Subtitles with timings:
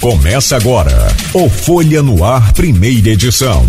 [0.00, 3.66] Começa agora o Folha no Ar, primeira edição.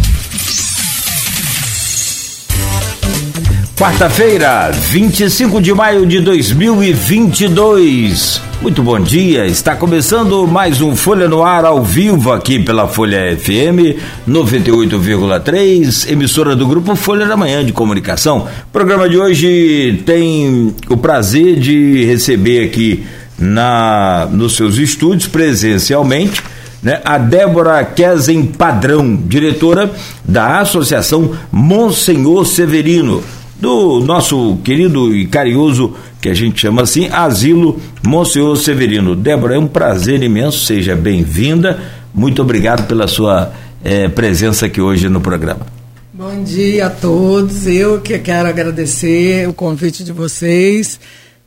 [3.77, 8.41] Quarta-feira, 25 de maio de 2022.
[8.61, 13.37] Muito bom dia, está começando mais um Folha no Ar ao vivo aqui pela Folha
[13.37, 18.47] FM 98,3, emissora do grupo Folha da Manhã de Comunicação.
[18.69, 23.03] O programa de hoje tem o prazer de receber aqui
[23.41, 26.41] na nos seus estúdios presencialmente
[26.81, 29.91] né, a Débora Kesen Padrão, diretora
[30.23, 33.23] da Associação Monsenhor Severino,
[33.59, 39.15] do nosso querido e carinhoso, que a gente chama assim, Asilo Monsenhor Severino.
[39.15, 41.79] Débora, é um prazer imenso, seja bem-vinda.
[42.13, 45.65] Muito obrigado pela sua eh, presença aqui hoje no programa.
[46.11, 47.65] Bom dia a todos.
[47.65, 50.99] Eu que quero agradecer o convite de vocês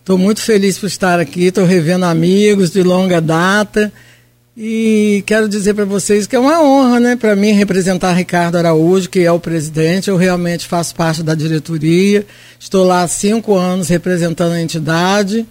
[0.04, 3.90] Estou muito feliz por estar aqui, estou revendo amigos de longa data
[4.54, 9.08] e quero dizer para vocês que é uma honra, né, para mim representar Ricardo Araújo,
[9.08, 10.10] que é o presidente.
[10.10, 12.26] Eu realmente faço parte da diretoria,
[12.60, 15.46] estou lá há cinco anos representando a entidade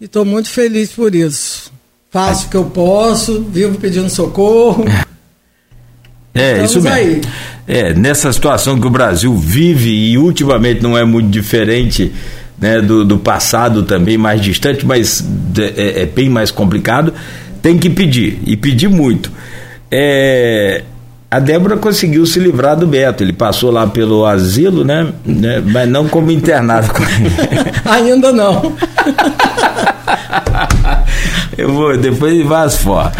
[0.00, 1.72] e estou muito feliz por isso.
[2.08, 4.84] Faço o que eu posso, vivo pedindo socorro.
[6.32, 6.96] É, Estamos isso mesmo.
[6.96, 7.20] Aí.
[7.66, 12.12] É, nessa situação que o Brasil vive e ultimamente não é muito diferente
[12.60, 15.24] né, do, do passado também mais distante, mas
[15.76, 17.12] é, é, bem mais complicado,
[17.62, 19.30] tem que pedir, e pedir muito.
[19.90, 20.82] É,
[21.30, 25.08] a Débora conseguiu se livrar do Beto, ele passou lá pelo asilo, né?
[25.24, 26.88] né mas não como internado.
[27.84, 28.72] Ainda não.
[31.56, 33.12] Eu vou, depois vai as fora.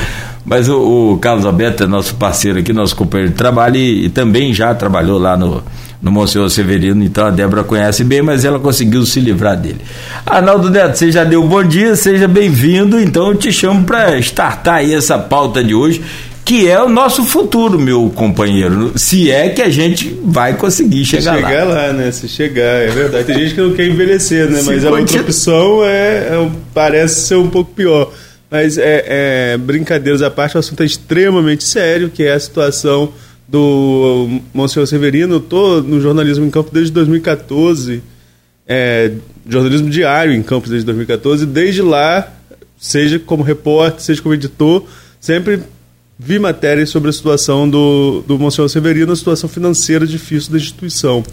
[0.45, 4.09] Mas o, o, Carlos Alberto é nosso parceiro aqui, nosso companheiro de trabalho e, e
[4.09, 5.63] também já trabalhou lá no,
[6.01, 9.81] no Monsenhor Severino, então a Débora conhece bem, mas ela conseguiu se livrar dele.
[10.25, 14.17] Arnaldo Neto, você já deu um bom dia, seja bem-vindo, então eu te chamo para
[14.19, 16.03] startar aí essa pauta de hoje,
[16.45, 21.35] que é o nosso futuro, meu companheiro, se é que a gente vai conseguir chegar,
[21.35, 21.49] chegar lá.
[21.49, 22.11] Chegar lá, né?
[22.11, 23.25] Se chegar, é verdade.
[23.25, 24.63] Tem gente que não quer envelhecer, né?
[24.65, 28.11] Mas a outra opção é, é, parece ser um pouco pior.
[28.51, 33.13] Mas é, é, brincadeiras à parte, o assunto é extremamente sério, que é a situação
[33.49, 35.37] do Monsenhor Severino.
[35.37, 38.03] Eu estou no jornalismo em campo desde 2014,
[38.67, 39.13] é,
[39.49, 41.47] jornalismo diário em campo desde 2014.
[41.47, 42.31] Desde lá,
[42.79, 44.85] seja como repórter, seja como editor,
[45.19, 45.61] sempre
[46.19, 51.25] vi matérias sobre a situação do, do Monsenhor Severino, a situação financeira difícil da instituição.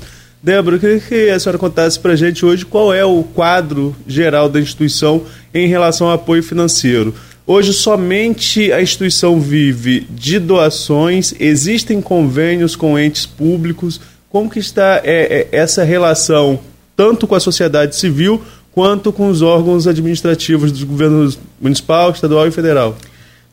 [0.42, 3.96] Débora, eu queria que a senhora contasse para a gente hoje qual é o quadro
[4.06, 7.16] geral da instituição em relação ao apoio financeiro.
[7.48, 14.02] Hoje somente a instituição vive de doações, existem convênios com entes públicos.
[14.32, 16.60] Como que está é, é, essa relação
[16.98, 18.42] tanto com a sociedade civil
[18.72, 22.98] quanto com os órgãos administrativos dos governos municipal, estadual e federal?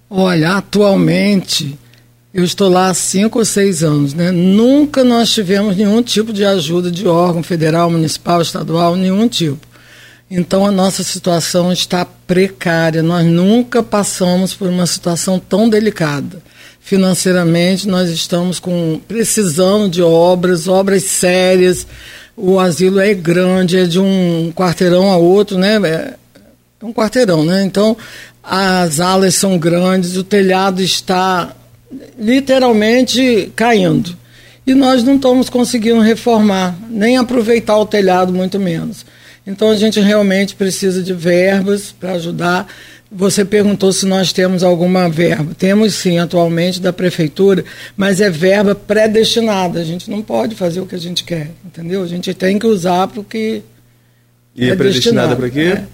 [0.09, 1.78] Olha, atualmente
[2.32, 4.30] eu estou lá há cinco ou seis anos, né?
[4.30, 9.72] Nunca nós tivemos nenhum tipo de ajuda de órgão federal, municipal, estadual, nenhum tipo.
[10.34, 13.03] Então a nossa situação está precária.
[13.03, 16.43] Nós nunca passamos por uma situação tão delicada.
[16.81, 21.87] Financeiramente, nós estamos com precisando de obras, obras sérias.
[22.34, 25.76] O asilo é grande, é de um quarteirão a outro, né?
[25.76, 26.15] É
[26.82, 27.62] um quarteirão, né?
[27.62, 27.94] Então
[28.42, 31.54] as alas são grandes, o telhado está
[32.19, 34.16] literalmente caindo.
[34.66, 39.04] E nós não estamos conseguindo reformar, nem aproveitar o telhado, muito menos.
[39.47, 42.66] Então a gente realmente precisa de verbas para ajudar.
[43.10, 45.54] Você perguntou se nós temos alguma verba.
[45.58, 47.64] Temos sim, atualmente, da prefeitura,
[47.97, 49.80] mas é verba predestinada.
[49.80, 52.03] A gente não pode fazer o que a gente quer, entendeu?
[52.03, 53.62] A gente tem que usar para o que.
[54.54, 55.74] E é, é predestinada para quê?
[55.76, 55.84] É.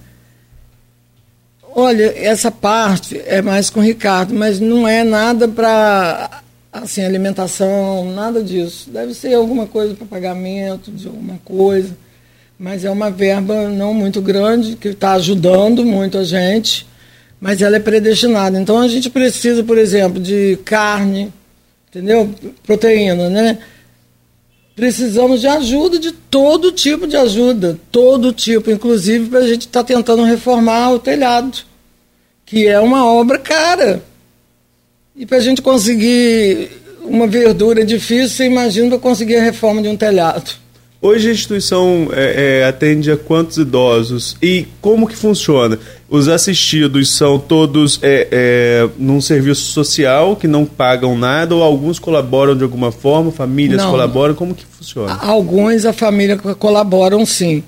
[1.75, 6.43] Olha, essa parte é mais com o Ricardo, mas não é nada para
[6.73, 8.91] assim, alimentação, nada disso.
[8.91, 11.97] Deve ser alguma coisa para pagamento de alguma coisa
[12.59, 16.87] mas é uma verba não muito grande, que está ajudando muito a gente,
[17.41, 18.59] mas ela é predestinada.
[18.59, 21.33] Então a gente precisa, por exemplo, de carne,
[21.89, 22.35] entendeu?
[22.67, 23.59] Proteína, né?
[24.75, 29.85] Precisamos de ajuda, de todo tipo de ajuda, todo tipo, inclusive para a gente estar
[29.85, 31.59] tá tentando reformar o telhado,
[32.45, 34.03] que é uma obra cara.
[35.17, 36.71] E para a gente conseguir
[37.03, 40.68] uma verdura difícil, você imagina para conseguir a reforma de um telhado.
[41.01, 45.79] Hoje a instituição é, é, atende a quantos idosos e como que funciona?
[46.09, 52.01] Os assistidos são todos é, é, num serviço social que não pagam nada ou alguns
[52.01, 55.17] colaboram de alguma forma, famílias não, colaboram, como que funciona?
[55.23, 57.63] Alguns a família colaboram sim,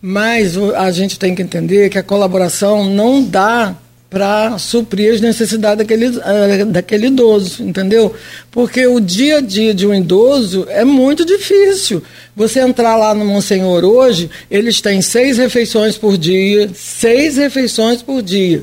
[0.00, 3.76] mas a gente tem que entender que a colaboração não dá
[4.12, 8.14] para suprir as necessidades daquele, uh, daquele idoso, entendeu?
[8.50, 12.02] Porque o dia a dia de um idoso é muito difícil.
[12.36, 18.20] Você entrar lá no Monsenhor hoje, eles têm seis refeições por dia, seis refeições por
[18.20, 18.62] dia.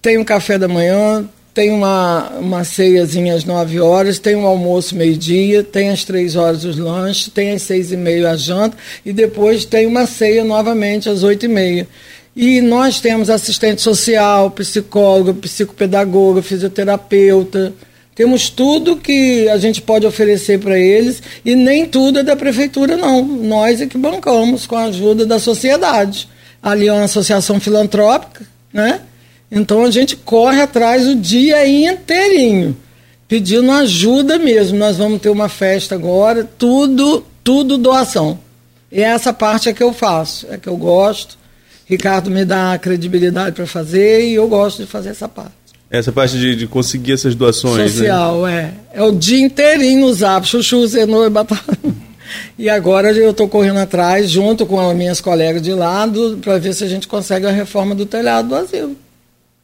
[0.00, 4.94] Tem um café da manhã, tem uma, uma ceiazinha às 9 horas, tem um almoço
[4.94, 9.12] meio-dia, tem às 3 horas os lanches, tem às 6 e meia a janta e
[9.12, 11.88] depois tem uma ceia novamente às 8 e meia.
[12.34, 17.74] E nós temos assistente social, psicóloga, psicopedagoga, fisioterapeuta.
[18.14, 22.96] Temos tudo que a gente pode oferecer para eles e nem tudo é da prefeitura,
[22.96, 23.24] não.
[23.24, 26.28] Nós é que bancamos com a ajuda da sociedade.
[26.62, 29.00] Ali é uma associação filantrópica, né?
[29.50, 32.74] Então a gente corre atrás o dia inteirinho,
[33.28, 34.78] pedindo ajuda mesmo.
[34.78, 38.38] Nós vamos ter uma festa agora, tudo, tudo doação.
[38.90, 41.41] E essa parte é que eu faço, é que eu gosto.
[41.86, 45.52] Ricardo me dá credibilidade para fazer e eu gosto de fazer essa parte.
[45.90, 47.76] Essa parte de, de conseguir essas doações.
[47.76, 47.88] Né?
[47.88, 48.74] Social, né?
[48.92, 49.00] é.
[49.00, 51.78] É o dia inteirinho zap, chuchu, cenoura, batata.
[52.58, 56.72] E agora eu estou correndo atrás, junto com as minhas colegas de lado, para ver
[56.72, 58.96] se a gente consegue a reforma do telhado do asilo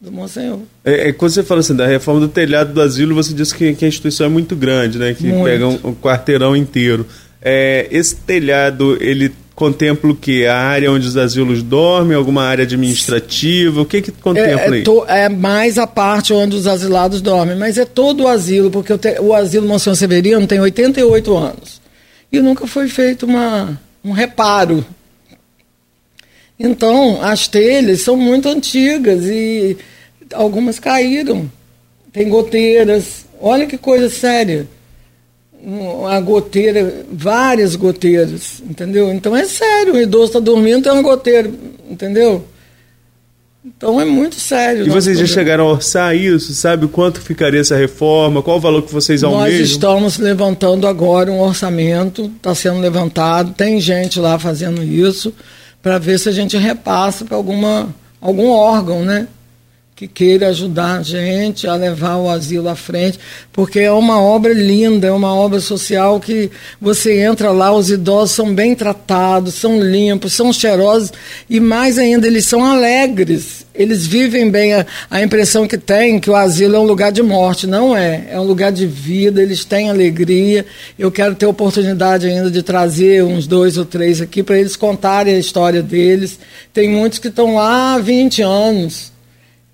[0.00, 0.60] do Monsenhor.
[0.84, 3.74] É, é, quando você fala assim da reforma do telhado do asilo, você disse que,
[3.74, 5.12] que a instituição é muito grande, né?
[5.12, 5.44] Que muito.
[5.44, 7.06] pega um, um, quarteirão inteiro.
[7.42, 10.46] É, esse telhado, ele contempla o que?
[10.46, 13.80] A área onde os asilos dormem, alguma área administrativa?
[13.80, 17.56] O que que contempla é, é, to, é mais a parte onde os asilados dormem,
[17.56, 21.80] mas é todo o asilo, porque o, te, o asilo Monsenhor Severino tem 88 anos.
[22.30, 24.84] E nunca foi feito uma, um reparo
[26.58, 29.76] então, as telhas são muito antigas e
[30.34, 31.50] algumas caíram.
[32.12, 33.26] Tem goteiras.
[33.40, 34.66] Olha que coisa séria.
[36.08, 39.12] A goteira, várias goteiras, entendeu?
[39.12, 41.50] Então é sério, o idoso está dormindo, tem uma goteira,
[41.90, 42.44] entendeu?
[43.64, 44.86] Então é muito sério.
[44.86, 46.54] E vocês já chegaram a orçar isso?
[46.54, 48.42] Sabe quanto ficaria essa reforma?
[48.42, 49.58] Qual o valor que vocês almejam?
[49.58, 55.34] Nós estamos levantando agora um orçamento, está sendo levantado, tem gente lá fazendo isso
[55.82, 59.28] para ver se a gente repassa para alguma algum órgão, né?
[59.98, 63.18] Que queira ajudar a gente a levar o asilo à frente,
[63.52, 68.36] porque é uma obra linda, é uma obra social que você entra lá, os idosos
[68.36, 71.12] são bem tratados, são limpos, são cheirosos
[71.50, 76.28] e mais ainda, eles são alegres eles vivem bem a, a impressão que tem que
[76.28, 77.64] o asilo é um lugar de morte.
[77.64, 78.26] Não é.
[78.28, 80.66] É um lugar de vida, eles têm alegria.
[80.98, 85.36] Eu quero ter oportunidade ainda de trazer uns dois ou três aqui para eles contarem
[85.36, 86.40] a história deles.
[86.74, 89.12] Tem muitos que estão lá há 20 anos.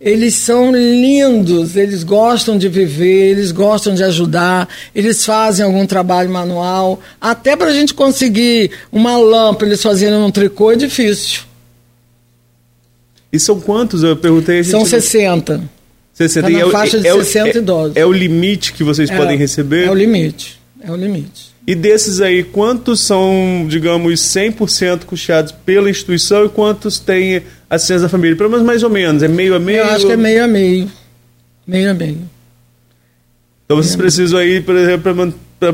[0.05, 6.29] Eles são lindos, eles gostam de viver, eles gostam de ajudar, eles fazem algum trabalho
[6.29, 7.01] manual.
[7.19, 11.45] Até para a gente conseguir uma lâmpada, eles fazendo um tricô é difícil.
[13.33, 14.03] E são quantos?
[14.03, 14.62] Eu perguntei.
[14.62, 14.87] São não...
[14.87, 15.65] 60.
[16.12, 16.47] 60.
[16.47, 17.97] Tá na é, faixa de é, 60 é, idosos.
[17.97, 19.87] É o limite que vocês é, podem receber?
[19.87, 20.61] É o limite.
[20.83, 21.54] É o limite.
[21.66, 28.08] E desses aí, quantos são, digamos, 100% custeados pela instituição e quantos têm assistência da
[28.08, 28.37] família?
[28.37, 29.78] Pelo menos mais ou menos, é meio a meio?
[29.78, 30.90] Eu acho que é meio a meio.
[31.66, 32.20] Meio a meio.
[33.64, 35.72] Então vocês precisam aí, por exemplo, para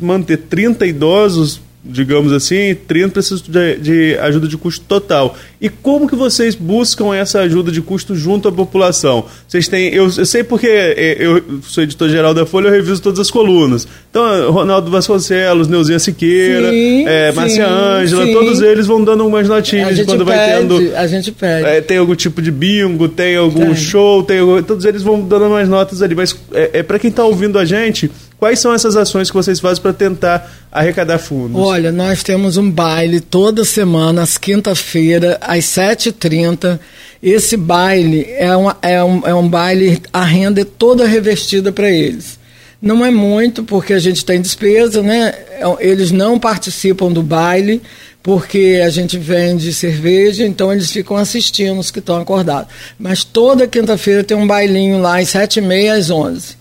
[0.00, 5.36] manter 30 idosos digamos assim, 30 precisam de, de, ajuda de custo total.
[5.60, 9.24] E como que vocês buscam essa ajuda de custo junto à população?
[9.46, 13.20] Vocês têm, eu, eu sei porque é, eu sou editor-geral da Folha, eu reviso todas
[13.20, 13.86] as colunas.
[14.10, 20.00] Então, Ronaldo Vasconcelos, Neuzinha Siqueira, sim, é, Márcia Ângela, todos eles vão dando algumas notinhas
[20.04, 20.96] quando pede, vai tendo...
[20.96, 21.66] A gente pede.
[21.66, 23.76] É, tem algum tipo de bingo, tem algum tem.
[23.76, 26.14] show, tem, todos eles vão dando umas notas ali.
[26.14, 29.58] Mas é, é para quem está ouvindo a gente Quais são essas ações que vocês
[29.58, 31.60] fazem para tentar arrecadar fundos?
[31.60, 36.78] Olha, nós temos um baile toda semana, às quinta-feira, às 7h30.
[37.20, 41.90] Esse baile é, uma, é, um, é um baile, a renda é toda revestida para
[41.90, 42.38] eles.
[42.80, 45.34] Não é muito, porque a gente tem despesa, né?
[45.80, 47.82] Eles não participam do baile,
[48.22, 52.72] porque a gente vende cerveja, então eles ficam assistindo os que estão acordados.
[52.96, 56.57] Mas toda quinta-feira tem um bailinho lá, às sete e meia às onze.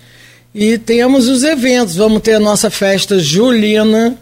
[0.59, 1.97] E temos os eventos.
[1.97, 4.17] Vamos ter a nossa festa julina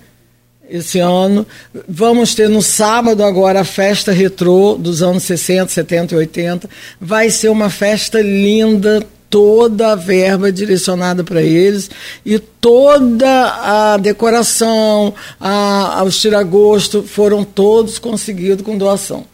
[0.70, 1.48] esse ano.
[1.88, 6.70] Vamos ter no sábado agora a festa retrô dos anos 60, 70 e 80.
[7.00, 11.90] Vai ser uma festa linda, toda a verba direcionada para eles
[12.26, 19.26] e toda a decoração, a, os tiragosto foram todos conseguidos com doação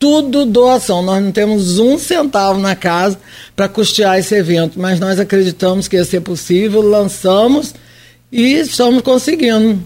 [0.00, 1.02] tudo doação.
[1.02, 3.18] Nós não temos um centavo na casa
[3.54, 7.74] para custear esse evento, mas nós acreditamos que ia ser possível, lançamos
[8.32, 9.78] e estamos conseguindo.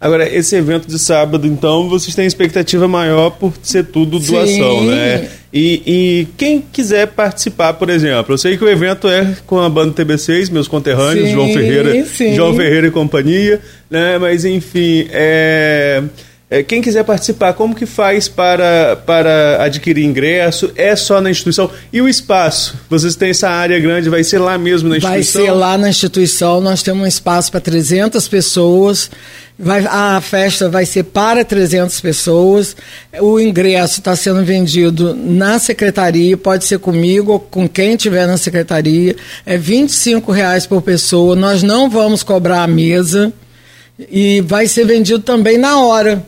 [0.00, 4.86] Agora, esse evento de sábado, então, vocês têm expectativa maior por ser tudo doação, Sim.
[4.86, 5.28] né?
[5.52, 9.68] E, e, quem quiser participar, por exemplo, eu sei que o evento é com a
[9.68, 12.34] banda TB6, meus conterrâneos, sim, João Ferreira, sim.
[12.34, 13.60] João Ferreira e companhia,
[13.90, 14.18] né?
[14.18, 16.02] Mas enfim, é,
[16.66, 20.72] quem quiser participar, como que faz para, para adquirir ingresso?
[20.74, 21.70] É só na instituição?
[21.92, 22.74] E o espaço?
[22.88, 25.42] Vocês têm essa área grande, vai ser lá mesmo na instituição?
[25.42, 29.10] Vai ser lá na instituição, nós temos um espaço para 300 pessoas.
[29.58, 32.74] Vai, a festa vai ser para 300 pessoas.
[33.20, 38.38] O ingresso está sendo vendido na secretaria, pode ser comigo ou com quem tiver na
[38.38, 39.14] secretaria.
[39.44, 39.86] É R$
[40.32, 41.36] reais por pessoa.
[41.36, 43.30] Nós não vamos cobrar a mesa
[44.10, 46.24] e vai ser vendido também na hora.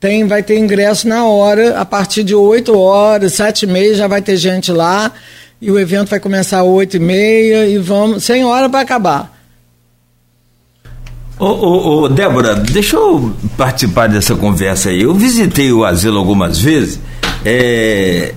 [0.00, 4.08] Tem, vai ter ingresso na hora, a partir de 8 horas, 7 e meia já
[4.08, 5.12] vai ter gente lá.
[5.60, 9.38] E o evento vai começar às 8 e meia e vamos, sem hora para acabar.
[11.38, 15.02] Ô, ô, ô, Débora, deixa eu participar dessa conversa aí.
[15.02, 16.98] Eu visitei o asilo algumas vezes.
[17.44, 18.34] É...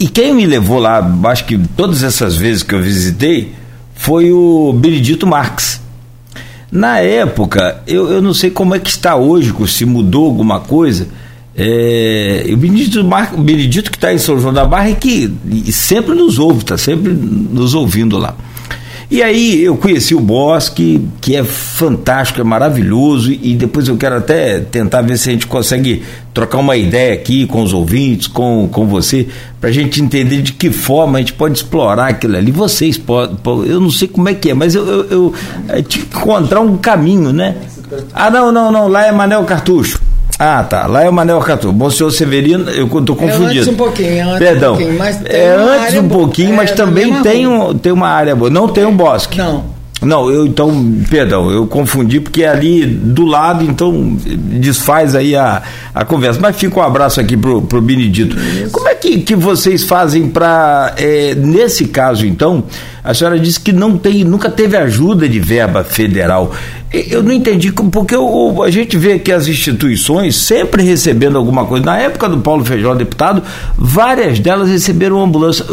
[0.00, 3.54] E quem me levou lá, acho que todas essas vezes que eu visitei,
[3.94, 5.81] foi o Benedito Marques.
[6.72, 11.06] Na época, eu, eu não sei como é que está hoje, se mudou alguma coisa.
[11.54, 13.36] É, o Benedito, Mar...
[13.36, 15.30] Benedito que está em São João da Barra é que
[15.70, 18.34] sempre nos ouve, está sempre nos ouvindo lá.
[19.12, 24.16] E aí eu conheci o Bosque, que é fantástico, é maravilhoso, e depois eu quero
[24.16, 26.02] até tentar ver se a gente consegue
[26.32, 29.28] trocar uma ideia aqui com os ouvintes, com, com você,
[29.60, 32.50] para a gente entender de que forma a gente pode explorar aquilo ali.
[32.50, 33.36] Vocês podem,
[33.70, 35.34] eu não sei como é que é, mas eu, eu, eu,
[35.68, 37.56] eu tive que encontrar um caminho, né?
[38.14, 40.00] Ah, não, não, não, lá é Manel Cartucho.
[40.44, 40.86] Ah, tá.
[40.88, 41.70] Lá é o Manel Catu.
[41.70, 43.44] Bom senhor Severino, eu estou confundido.
[43.44, 44.72] É antes um pouquinho, é antes Perdão.
[44.72, 44.98] um pouquinho.
[44.98, 48.50] Mas é antes um pouquinho, mas é, também tem, um, tem uma área boa.
[48.50, 49.38] Não tem um bosque.
[49.38, 49.62] Não.
[50.02, 55.62] Não, eu então, perdão, eu confundi porque é ali do lado, então desfaz aí a,
[55.94, 56.40] a conversa.
[56.40, 58.36] Mas fica um abraço aqui pro, pro Benedito.
[58.70, 62.64] Como é que, que vocês fazem para, é, nesse caso então,
[63.04, 66.52] a senhora disse que não tem, nunca teve ajuda de verba federal.
[66.92, 71.84] Eu não entendi, porque a gente vê que as instituições sempre recebendo alguma coisa.
[71.84, 73.42] Na época do Paulo Feijó, deputado,
[73.76, 75.64] várias delas receberam ambulância.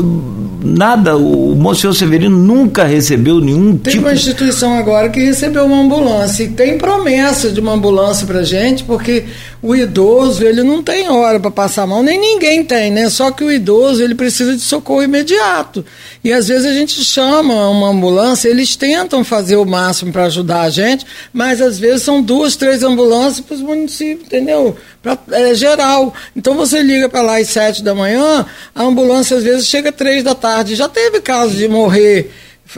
[0.64, 3.92] Nada, o Monsenhor Severino nunca recebeu nenhum tem tipo...
[3.92, 8.42] Tem uma instituição agora que recebeu uma ambulância e tem promessa de uma ambulância para
[8.42, 9.26] gente, porque
[9.62, 10.09] o idoso,
[10.42, 13.10] ele não tem hora para passar mão, nem ninguém tem, né?
[13.10, 15.86] Só que o idoso, ele precisa de socorro imediato.
[16.24, 20.62] E às vezes a gente chama uma ambulância, eles tentam fazer o máximo para ajudar
[20.62, 24.76] a gente, mas às vezes são duas, três ambulâncias para os municípios, entendeu?
[25.02, 26.14] Pra, é geral.
[26.36, 29.96] Então você liga para lá às sete da manhã, a ambulância às vezes chega às
[29.96, 30.76] três da tarde.
[30.76, 32.32] Já teve caso de morrer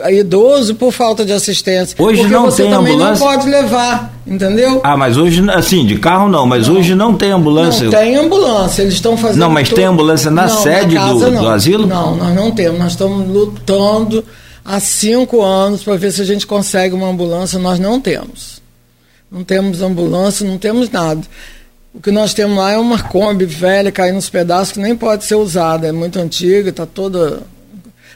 [0.09, 1.95] idoso por falta de assistência.
[1.99, 3.25] Hoje porque não você tem também ambulância.
[3.25, 4.81] não pode levar, entendeu?
[4.83, 6.75] Ah, mas hoje, assim, de carro não, mas não.
[6.75, 7.85] hoje não tem ambulância.
[7.85, 9.39] Não tem ambulância, eles estão fazendo.
[9.39, 9.75] Não, mas tudo.
[9.75, 11.85] tem ambulância na não, sede na do, do, asilo?
[11.87, 12.79] Não, nós não temos.
[12.79, 14.23] Nós estamos lutando
[14.63, 17.59] há cinco anos para ver se a gente consegue uma ambulância.
[17.59, 18.61] Nós não temos.
[19.29, 21.21] Não temos ambulância, não temos nada.
[21.93, 25.25] O que nós temos lá é uma Kombi velha caindo nos pedaços que nem pode
[25.25, 25.87] ser usada.
[25.87, 27.43] É muito antiga, está toda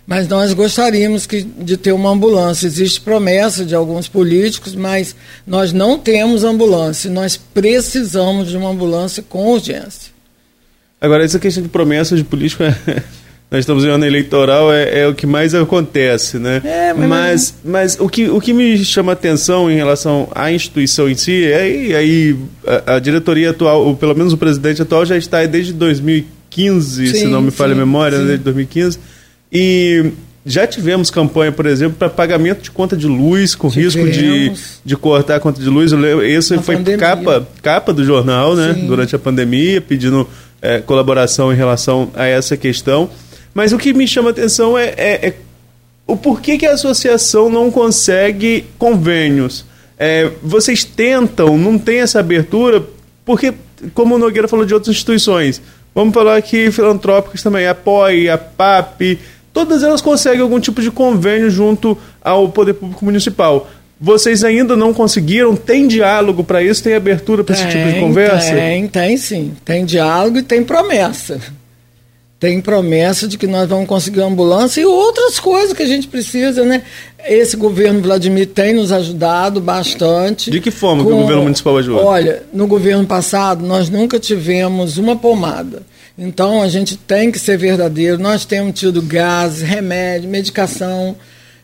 [0.08, 2.68] mas nós gostaríamos que, de ter uma ambulância.
[2.68, 5.16] Existe promessa de alguns políticos, mas
[5.48, 7.10] nós não temos ambulância.
[7.10, 10.14] Nós precisamos de uma ambulância com urgência.
[11.02, 12.76] Agora, essa questão de promessa de político é.
[13.50, 16.62] Nós estamos em ano eleitoral, é, é, o que mais acontece, né?
[16.66, 21.08] É, mas, mas, mas, o, que, o que me chama atenção em relação à instituição
[21.08, 25.06] em si, é aí, aí a, a, diretoria atual, ou pelo menos o presidente atual,
[25.06, 28.26] já está desde 2015, sim, se não me falha a memória, né?
[28.26, 29.00] desde 2015
[29.52, 30.12] e
[30.46, 33.96] já tivemos campanha, por exemplo, para pagamento de conta de luz, com tivemos.
[33.96, 34.54] risco de,
[34.86, 35.92] de cortar a conta de luz.
[36.24, 38.76] Esse foi capa, capa do jornal, né?
[38.76, 38.86] Sim.
[38.86, 40.28] Durante a pandemia, pedindo
[40.62, 43.10] é, colaboração em relação a essa questão.
[43.56, 45.34] Mas o que me chama a atenção é, é, é
[46.06, 49.66] o porquê que a associação não consegue convênios.
[49.98, 52.84] É, vocês tentam, não tem essa abertura,
[53.26, 53.54] porque,
[53.94, 55.62] como o Nogueira falou de outras instituições,
[55.96, 59.18] vamos falar aqui filantrópicas também, a POI, a PAP,
[59.56, 63.70] todas elas conseguem algum tipo de convênio junto ao poder público municipal.
[64.00, 65.56] Vocês ainda não conseguiram?
[65.56, 66.84] Tem diálogo para isso?
[66.84, 68.54] Tem abertura para esse tipo de conversa?
[68.54, 69.54] Tem, tem sim.
[69.64, 71.40] Tem diálogo e tem promessa.
[72.38, 76.66] Tem promessa de que nós vamos conseguir ambulância e outras coisas que a gente precisa,
[76.66, 76.84] né?
[77.26, 80.52] Esse governo Vladimir tem nos ajudado bastante.
[80.52, 81.10] De que forma com...
[81.10, 82.02] que o governo municipal ajuda?
[82.02, 85.84] Olha, no governo passado nós nunca tivemos uma pomada.
[86.18, 88.18] Então a gente tem que ser verdadeiro.
[88.18, 91.16] Nós temos tido gás, remédio, medicação,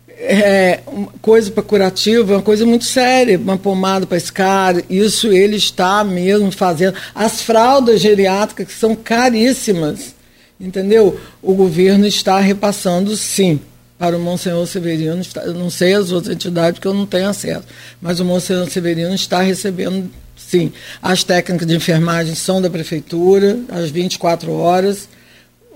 [0.08, 0.81] é,
[1.22, 4.84] coisa para curativa, uma coisa muito séria, uma pomada para esse cara.
[4.89, 6.96] Isso ele está mesmo fazendo.
[7.15, 10.13] As fraldas geriátricas que são caríssimas.
[10.60, 11.20] entendeu?
[11.41, 13.60] O governo está repassando sim
[14.01, 17.67] para o Monsenhor Severino, eu não sei as outras entidades porque eu não tenho acesso,
[18.01, 20.74] mas o Monsenhor Severino está recebendo sim.
[21.00, 25.08] As técnicas de enfermagem são da prefeitura, às 24 horas,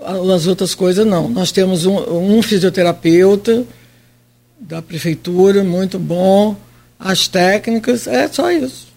[0.04, 1.30] as outras coisas não.
[1.30, 2.00] Nós temos um,
[2.38, 3.64] um fisioterapeuta
[4.60, 6.56] da prefeitura, muito bom,
[7.00, 8.88] as técnicas, é só isso.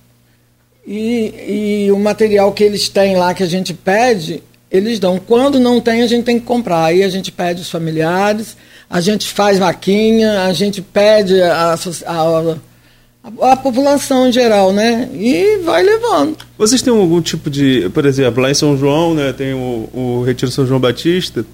[0.87, 5.19] E, e o material que eles têm lá que a gente pede, eles dão.
[5.19, 6.85] Quando não tem, a gente tem que comprar.
[6.85, 8.57] Aí a gente pede os familiares,
[8.89, 11.75] a gente faz vaquinha, a gente pede a,
[12.07, 12.55] a,
[13.33, 15.09] a, a, população em geral, né?
[15.15, 16.37] E vai levando.
[16.57, 20.23] Vocês têm algum tipo de, por exemplo, lá em São João, né, tem o, o
[20.25, 21.45] Retiro São João Batista,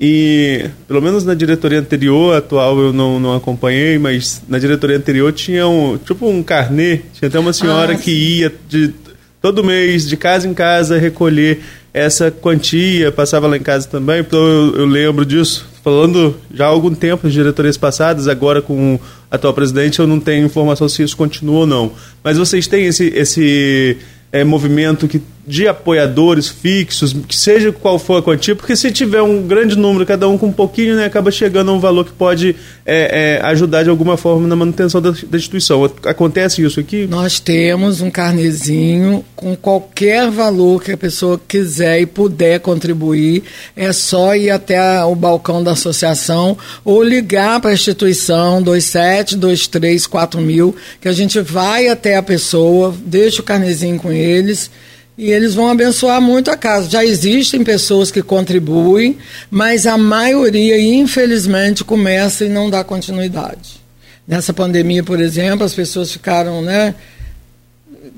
[0.00, 5.32] e, pelo menos na diretoria anterior, atual eu não, não acompanhei, mas na diretoria anterior
[5.32, 8.94] tinha um, tipo um carnê, tinha até uma senhora ah, que ia de,
[9.42, 11.60] todo mês, de casa em casa, recolher
[11.98, 16.68] essa quantia, passava lá em casa também, então eu, eu lembro disso, falando já há
[16.68, 19.00] algum tempo de diretorias passadas, agora com o
[19.30, 21.92] atual presidente eu não tenho informação se isso continua ou não.
[22.22, 23.98] Mas vocês têm esse, esse
[24.30, 29.22] é, movimento que, de apoiadores fixos, que seja qual for a quantia, porque se tiver
[29.22, 32.12] um grande número, cada um com um pouquinho, né, acaba chegando a um valor que
[32.12, 35.90] pode é, é, ajudar de alguma forma na manutenção da, da, instituição.
[36.04, 37.06] Acontece isso aqui?
[37.06, 43.42] Nós temos um carnezinho com qualquer valor que a pessoa quiser e puder contribuir,
[43.74, 50.76] é só ir até o balcão da associação ou ligar para a instituição 27234000 mil,
[51.00, 54.70] que a gente vai até a pessoa, deixa o carnezinho com eles
[55.18, 56.88] e eles vão abençoar muito a casa.
[56.88, 59.18] Já existem pessoas que contribuem,
[59.50, 63.80] mas a maioria, infelizmente, começa e não dá continuidade.
[64.26, 66.94] Nessa pandemia, por exemplo, as pessoas ficaram, né?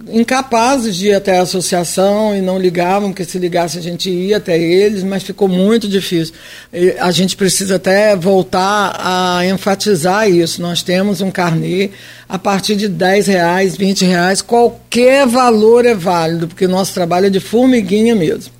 [0.09, 4.37] Incapazes de ir até a associação e não ligavam, porque se ligasse a gente ia
[4.37, 6.35] até eles, mas ficou muito difícil.
[6.73, 10.61] E a gente precisa até voltar a enfatizar isso.
[10.61, 11.90] Nós temos um carnê
[12.29, 17.26] a partir de 10 reais, 20 reais, qualquer valor é válido, porque o nosso trabalho
[17.26, 18.53] é de formiguinha mesmo.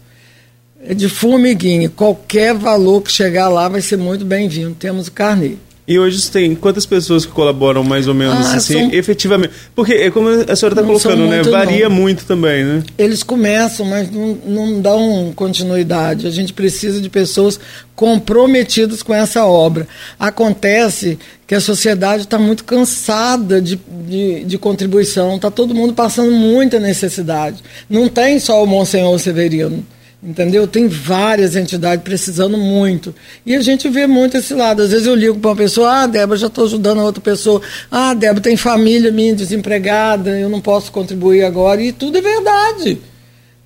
[0.83, 1.91] É de formiguinha.
[1.91, 4.75] Qualquer valor que chegar lá vai ser muito bem-vindo.
[4.75, 5.57] Temos o carnê.
[5.91, 8.93] E hoje tem quantas pessoas que colaboram mais ou menos ah, assim, são...
[8.93, 9.53] efetivamente?
[9.75, 11.43] Porque é como a senhora está colocando, né?
[11.43, 11.97] Varia não.
[11.97, 12.85] muito também, né?
[12.97, 16.29] Eles começam, mas não, não dão continuidade.
[16.29, 17.59] A gente precisa de pessoas
[17.97, 19.89] comprometidas com essa obra.
[20.17, 23.77] Acontece que a sociedade está muito cansada de,
[24.07, 27.65] de, de contribuição, está todo mundo passando muita necessidade.
[27.89, 29.85] Não tem só o Monsenhor Severino.
[30.23, 30.67] Entendeu?
[30.67, 33.15] Tem várias entidades precisando muito.
[33.47, 34.83] E a gente vê muito esse lado.
[34.83, 37.63] Às vezes eu ligo para uma pessoa, ah, Débora, já estou ajudando a outra pessoa.
[37.91, 41.81] Ah, Débora, tem família minha desempregada, eu não posso contribuir agora.
[41.83, 42.99] E tudo é verdade.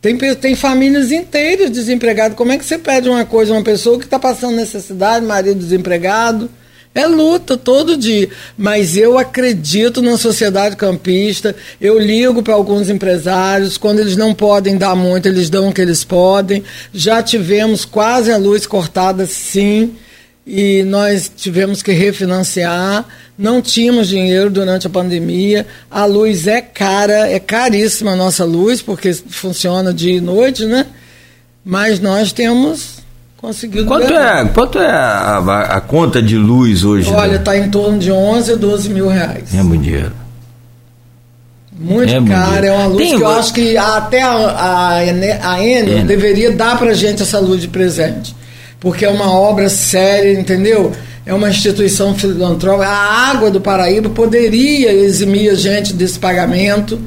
[0.01, 2.37] Tem, tem famílias inteiras desempregadas.
[2.37, 5.59] Como é que você pede uma coisa a uma pessoa que está passando necessidade, marido
[5.59, 6.49] desempregado?
[6.95, 8.29] É luta todo dia.
[8.57, 11.55] Mas eu acredito na sociedade campista.
[11.81, 13.77] Eu ligo para alguns empresários.
[13.77, 16.63] Quando eles não podem dar muito, eles dão o que eles podem.
[16.93, 19.97] Já tivemos quase a luz cortada, sim.
[20.47, 23.05] E nós tivemos que refinanciar.
[23.37, 25.67] Não tínhamos dinheiro durante a pandemia.
[25.91, 30.87] A luz é cara, é caríssima a nossa luz, porque funciona dia e noite, né?
[31.65, 33.04] Mas nós temos
[33.87, 35.39] Quanto é, quanto é a,
[35.77, 37.11] a, conta de luz hoje?
[37.13, 37.59] Olha, está né?
[37.59, 39.55] em torno de 11 a 12 mil reais.
[39.55, 40.13] É muito dinheiro.
[41.79, 45.65] Muito é caro, é uma luz Tem, que eu acho que até a, a, a
[45.65, 48.35] Enel deveria dar para gente essa luz de presente.
[48.79, 50.93] Porque é uma obra séria, entendeu?
[51.27, 52.87] É uma instituição filantrópica.
[52.87, 57.01] A água do Paraíba poderia eximir a gente desse pagamento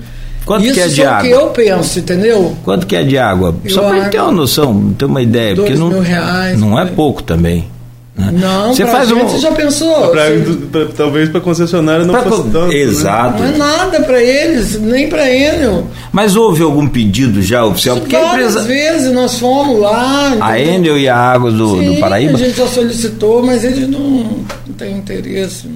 [0.48, 1.22] Quanto Isso que é de água?
[1.22, 2.58] que eu penso, entendeu?
[2.64, 3.54] Quanto que é de água?
[3.66, 6.86] Eu Só para ter uma noção, ter uma ideia, porque não, mil reais, não é
[6.86, 7.68] pouco também.
[8.16, 8.32] Né?
[8.32, 9.28] Não, você faz gente, um...
[9.28, 10.08] você já pensou?
[10.08, 10.24] Pra,
[10.72, 12.68] pra, talvez para concessionária não pra, fosse tanto.
[12.70, 12.76] Né?
[12.76, 13.44] Exato.
[13.44, 13.56] Né?
[13.58, 15.86] Não é nada para eles, nem para Enel.
[16.14, 17.98] Mas houve algum pedido já oficial?
[17.98, 18.68] Porque Várias empresa...
[18.68, 20.30] vezes nós fomos lá.
[20.30, 20.46] Entendeu?
[20.46, 22.36] A Enel e a Água do, Sim, do Paraíba?
[22.36, 25.68] A gente já solicitou, mas eles não, não têm interesse.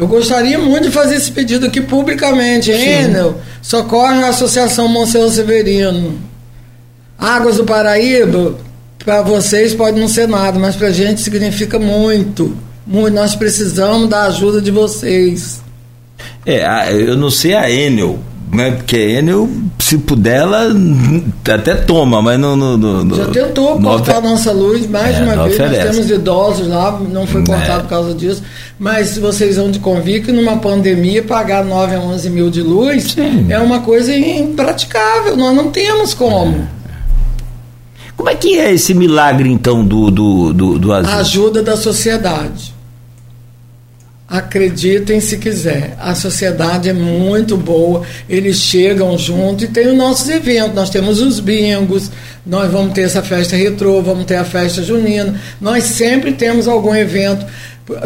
[0.00, 2.70] Eu gostaria muito de fazer esse pedido aqui publicamente.
[2.70, 6.18] Enel, socorre a Associação Monsenhor Severino.
[7.18, 8.54] Águas do Paraíba,
[9.04, 12.56] para vocês pode não ser nada, mas para a gente significa muito.
[12.86, 13.12] muito.
[13.12, 15.60] Nós precisamos da ajuda de vocês.
[16.46, 18.18] É, eu não sei a Enel,
[18.52, 18.72] né?
[18.72, 20.68] Porque a Enel, se puder, ela
[21.52, 22.56] até toma, mas não.
[22.56, 25.54] No, no, Já tentou cortar a nossa luz mais é, de uma vez.
[25.54, 25.84] Oferece.
[25.84, 27.82] Nós temos idosos lá, não foi cortado é.
[27.82, 28.42] por causa disso.
[28.78, 33.12] Mas vocês vão de convir que numa pandemia pagar 9 a 11 mil de luz
[33.12, 33.46] Sim.
[33.48, 35.36] é uma coisa impraticável.
[35.36, 36.56] Nós não temos como.
[36.56, 36.80] É.
[38.16, 41.18] Como é que é esse milagre, então, do, do, do, do asilo?
[41.20, 42.74] Ajuda da sociedade.
[44.30, 45.96] Acreditem se quiser.
[45.98, 50.72] A sociedade é muito boa, eles chegam junto e tem os nossos eventos.
[50.72, 52.12] Nós temos os bingos,
[52.46, 55.34] nós vamos ter essa festa retrô, vamos ter a festa junina.
[55.60, 57.44] Nós sempre temos algum evento.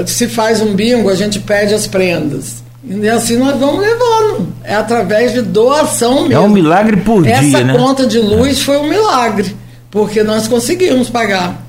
[0.07, 2.65] Se faz um bingo, a gente pede as prendas.
[2.83, 4.49] E assim nós vamos levando.
[4.65, 6.33] É através de doação mesmo.
[6.33, 7.75] É um milagre por Essa dia, né?
[7.75, 9.55] Essa conta de luz foi um milagre,
[9.91, 11.63] porque nós conseguimos pagar.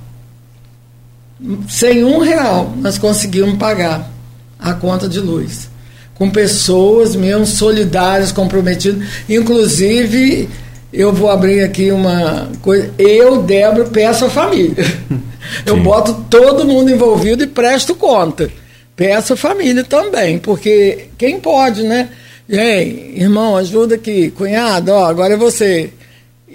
[1.68, 4.15] Sem um real, nós conseguimos pagar
[4.60, 5.70] a conta de luz.
[6.14, 9.06] Com pessoas mesmo solidárias, comprometidas.
[9.28, 10.50] Inclusive,
[10.94, 12.92] eu vou abrir aqui uma coisa.
[12.98, 14.84] Eu, Débora, peço à família.
[15.64, 18.50] Eu boto todo mundo envolvido e presto conta.
[18.96, 22.10] Peço à família também, porque quem pode, né?
[22.50, 25.92] Ei, irmão, ajuda aqui, cunhado, ó, agora é você.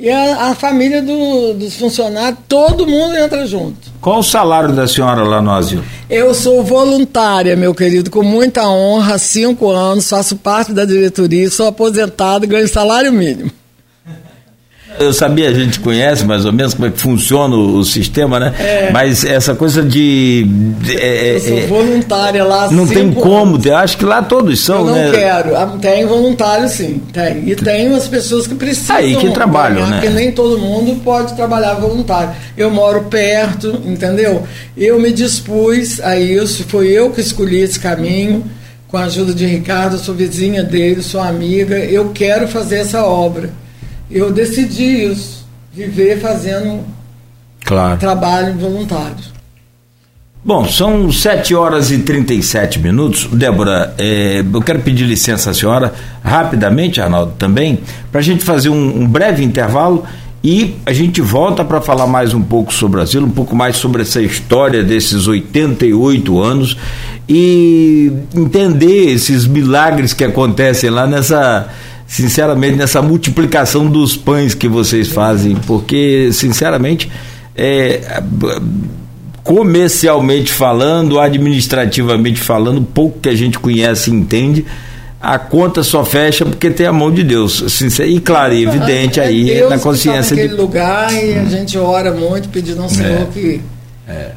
[0.02, 3.76] E a, a família do, dos funcionários, todo mundo entra junto.
[4.00, 5.84] Qual o salário da senhora lá no asilo?
[6.08, 11.50] Eu sou voluntária, meu querido, com muita honra, há cinco anos, faço parte da diretoria,
[11.50, 13.50] sou aposentado e ganho salário mínimo.
[14.98, 18.54] Eu sabia, a gente conhece mais ou menos como é que funciona o, sistema, né?
[18.58, 18.90] É.
[18.92, 20.44] Mas essa coisa de.
[20.44, 22.70] de é, eu sou é, voluntária lá.
[22.70, 23.66] Não tem como, anos.
[23.66, 25.10] acho que lá todos são, eu não né?
[25.12, 25.78] quero.
[25.78, 27.48] Tem voluntário sim, tem.
[27.48, 28.96] E tem as pessoas que precisam.
[28.96, 30.00] Aí que trabalham, né?
[30.00, 32.30] Porque nem todo mundo pode trabalhar voluntário.
[32.56, 34.42] Eu moro perto, entendeu?
[34.76, 38.44] Eu me dispus a isso, foi eu que escolhi esse caminho.
[38.88, 41.78] Com a ajuda de Ricardo, sou vizinha dele, sou amiga.
[41.78, 43.50] Eu quero fazer essa obra
[44.10, 46.84] eu decidi isso, viver fazendo
[47.64, 47.98] claro.
[47.98, 49.30] trabalho voluntário.
[50.42, 53.26] Bom, são 7 horas e 37 minutos.
[53.26, 55.92] Débora, é, eu quero pedir licença à senhora,
[56.24, 57.78] rapidamente, Arnaldo, também,
[58.10, 60.02] para a gente fazer um, um, breve intervalo
[60.42, 63.76] e a gente volta para falar mais um pouco sobre o asilo, um pouco mais
[63.76, 66.74] sobre essa história desses 88 anos
[67.28, 71.68] e entender esses milagres que acontecem lá nessa
[72.10, 77.08] sinceramente, nessa multiplicação dos pães que vocês fazem, porque, sinceramente,
[77.54, 78.20] é,
[79.44, 84.66] comercialmente falando, administrativamente falando, pouco que a gente conhece e entende,
[85.22, 87.80] a conta só fecha porque tem a mão de Deus.
[88.04, 91.44] E claro, e evidente é aí Deus na consciência que tá de lugar e a
[91.44, 93.26] gente ora muito pedindo ao Senhor é.
[93.32, 93.60] que
[94.08, 94.30] é.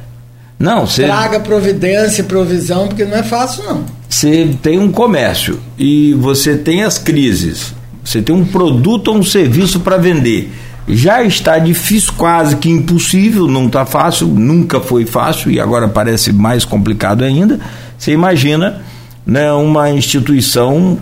[0.56, 1.06] Não, cê...
[1.06, 6.56] traga providência e provisão, porque não é fácil não você tem um comércio e você
[6.56, 7.74] tem as crises,
[8.04, 10.52] você tem um produto ou um serviço para vender.
[10.86, 16.32] Já está difícil, quase que impossível, não está fácil, nunca foi fácil e agora parece
[16.32, 17.58] mais complicado ainda.
[17.98, 18.82] Você imagina
[19.26, 20.96] né, uma instituição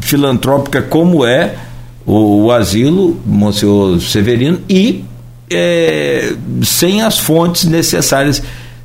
[0.00, 1.56] filantrópica como é
[2.06, 5.04] o, o asilo, Monsenhor Severino, e
[5.52, 8.42] é, sem as fontes necessárias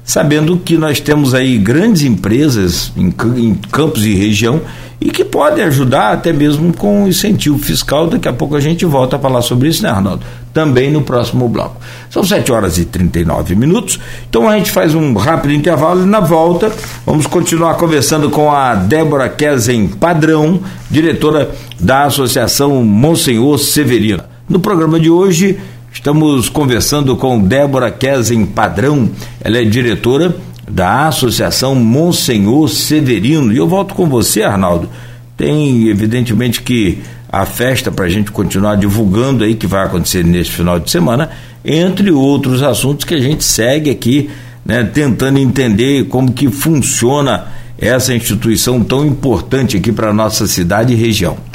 [0.10, 4.60] sabendo que nós temos aí grandes empresas em, em campos e região
[5.00, 8.08] e que podem ajudar até mesmo com incentivo fiscal.
[8.08, 10.26] Daqui a pouco a gente volta a falar sobre isso, né, Arnaldo?
[10.52, 11.80] Também no próximo bloco.
[12.10, 16.20] São 7 horas e 39 minutos, então a gente faz um rápido intervalo e na
[16.20, 16.72] volta
[17.06, 24.24] vamos continuar conversando com a Débora Kesen Padrão, diretora da Associação Monsenhor Severino.
[24.50, 25.60] No programa de hoje,
[25.92, 29.10] Estamos conversando com Débora Kesen Padrão,
[29.42, 30.36] ela é diretora
[30.70, 33.52] da Associação Monsenhor Severino.
[33.52, 34.88] E eu volto com você, Arnaldo.
[35.36, 37.00] Tem, evidentemente, que
[37.32, 41.32] a festa para a gente continuar divulgando aí que vai acontecer neste final de semana,
[41.66, 44.30] entre outros assuntos que a gente segue aqui,
[44.66, 47.48] né, tentando entender como que funciona
[47.78, 51.49] essa instituição tão importante aqui para a nossa cidade e região.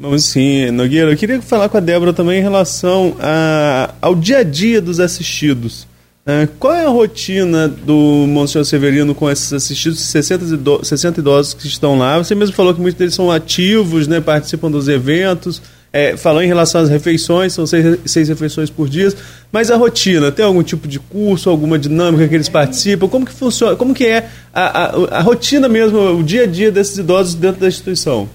[0.00, 1.10] Vamos sim, Nogueira.
[1.10, 5.00] Eu queria falar com a Débora também em relação a, ao dia a dia dos
[5.00, 5.88] assistidos.
[6.24, 11.54] É, qual é a rotina do Monsenhor Severino com esses assistidos, 60 idosos, 60 idosos
[11.54, 12.16] que estão lá?
[12.18, 15.60] Você mesmo falou que muitos deles são ativos, né, participam dos eventos.
[15.90, 19.10] É, falou em relação às refeições, são seis, seis refeições por dia,
[19.50, 23.08] mas a rotina, tem algum tipo de curso, alguma dinâmica que eles participam?
[23.08, 26.70] Como que funciona, como que é a, a, a rotina mesmo, o dia a dia
[26.70, 28.28] desses idosos dentro da instituição?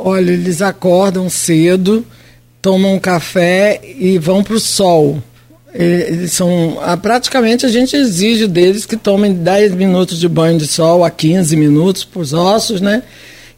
[0.00, 2.06] Olha, eles acordam cedo,
[2.62, 5.20] tomam um café e vão para o sol.
[5.74, 6.78] Eles são.
[7.02, 11.56] Praticamente a gente exige deles que tomem 10 minutos de banho de sol a 15
[11.56, 13.02] minutos para os ossos, né?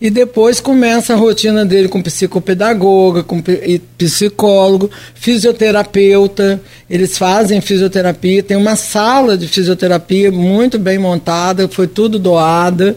[0.00, 3.42] E depois começa a rotina dele com psicopedagoga, com
[3.98, 6.58] psicólogo, fisioterapeuta.
[6.88, 12.96] Eles fazem fisioterapia, tem uma sala de fisioterapia muito bem montada, foi tudo doada.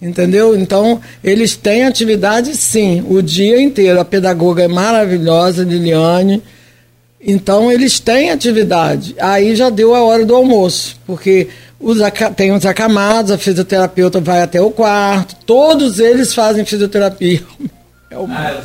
[0.00, 0.56] Entendeu?
[0.56, 3.98] Então, eles têm atividade sim, o dia inteiro.
[3.98, 6.42] A pedagoga é maravilhosa, Liliane.
[7.20, 9.14] Então eles têm atividade.
[9.18, 11.48] Aí já deu a hora do almoço, porque
[11.80, 11.98] os,
[12.36, 17.42] tem os acamados, a fisioterapeuta vai até o quarto, todos eles fazem fisioterapia.
[18.10, 18.62] É uma,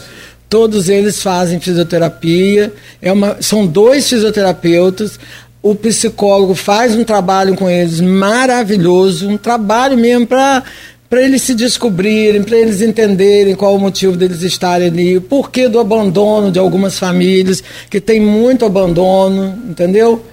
[0.49, 2.71] todos eles fazem fisioterapia.
[3.01, 5.19] É uma, são dois fisioterapeutas.
[5.61, 10.63] O psicólogo faz um trabalho com eles maravilhoso, um trabalho mesmo para
[11.09, 15.67] para eles se descobrirem, para eles entenderem qual o motivo deles estarem ali, o porquê
[15.67, 20.23] do abandono de algumas famílias, que tem muito abandono, entendeu?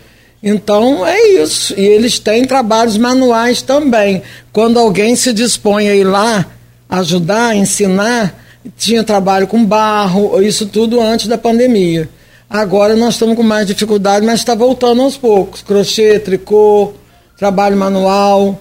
[0.42, 1.74] Então é isso.
[1.78, 4.22] E eles têm trabalhos manuais também.
[4.52, 6.46] Quando alguém se dispõe a ir lá
[6.88, 8.35] ajudar, ensinar,
[8.76, 12.09] tinha trabalho com barro, isso tudo antes da pandemia.
[12.48, 15.62] Agora nós estamos com mais dificuldade, mas está voltando aos poucos.
[15.62, 16.94] Crochê, tricô,
[17.37, 18.61] trabalho manual,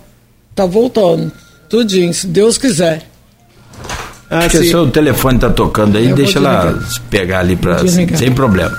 [0.51, 1.31] está voltando.
[1.69, 3.07] Tudinho, se Deus quiser.
[4.29, 6.77] Ah, Acho que o seu telefone está tocando aí, Eu deixa ela
[7.09, 8.75] pegar ali para sem problema.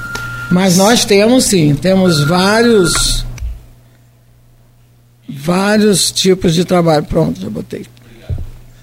[0.51, 3.25] Mas nós temos sim, temos vários
[5.29, 7.05] vários tipos de trabalho.
[7.05, 7.87] Pronto, já botei.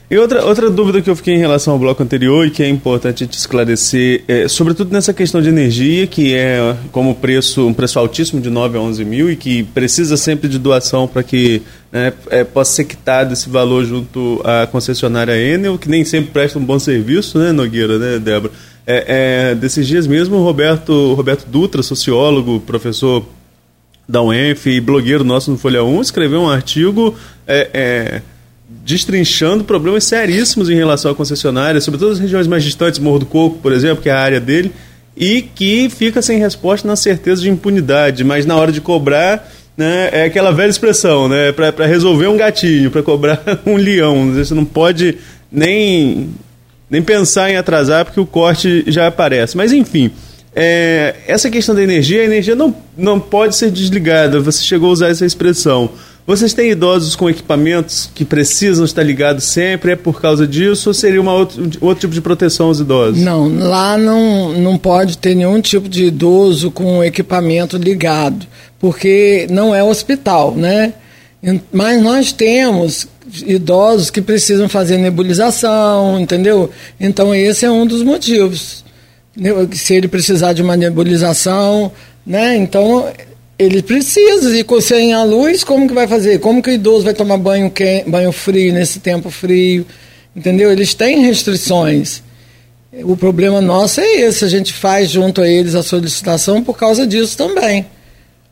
[0.09, 2.69] E outra, outra dúvida que eu fiquei em relação ao bloco anterior e que é
[2.69, 7.99] importante te esclarecer, é, sobretudo nessa questão de energia, que é como preço, um preço
[7.99, 12.13] altíssimo de 9 a 11 mil e que precisa sempre de doação para que né,
[12.29, 16.63] é, possa ser quitado esse valor junto à concessionária Enel, que nem sempre presta um
[16.63, 18.53] bom serviço, né, Nogueira, né, Débora?
[18.85, 23.25] É, é, desses dias mesmo, Roberto, Roberto Dutra, sociólogo, professor
[24.07, 27.13] da UENF e blogueiro nosso no Folha 1, escreveu um artigo
[27.45, 28.21] é, é
[28.87, 33.57] destrinchando problemas seríssimos em relação à concessionária, sobretudo as regiões mais distantes, Morro do Coco,
[33.57, 34.71] por exemplo, que é a área dele,
[35.15, 40.09] e que fica sem resposta na certeza de impunidade, mas na hora de cobrar, né,
[40.13, 44.63] é aquela velha expressão, né, para resolver um gatinho, para cobrar um leão, você não
[44.63, 45.17] pode
[45.51, 46.29] nem,
[46.89, 49.57] nem pensar em atrasar porque o corte já aparece.
[49.57, 50.11] Mas enfim,
[50.55, 54.93] é, essa questão da energia, a energia não, não pode ser desligada, você chegou a
[54.93, 55.89] usar essa expressão.
[56.27, 59.93] Vocês têm idosos com equipamentos que precisam estar ligados sempre?
[59.93, 63.21] É por causa disso ou seria uma outro, outro tipo de proteção aos idosos?
[63.21, 68.45] Não, lá não, não pode ter nenhum tipo de idoso com equipamento ligado,
[68.77, 70.95] porque não é hospital, né?
[71.71, 73.07] Mas nós temos
[73.45, 76.69] idosos que precisam fazer nebulização, entendeu?
[76.99, 78.83] Então esse é um dos motivos.
[79.71, 81.89] Se ele precisar de uma nebulização,
[82.25, 82.57] né?
[82.57, 83.09] Então
[83.57, 86.39] ele precisa, e sem a luz, como que vai fazer?
[86.39, 89.85] Como que o idoso vai tomar banho, quente, banho frio nesse tempo frio?
[90.35, 90.71] Entendeu?
[90.71, 92.21] Eles têm restrições.
[93.03, 97.05] O problema nosso é esse, a gente faz junto a eles a solicitação por causa
[97.05, 97.85] disso também.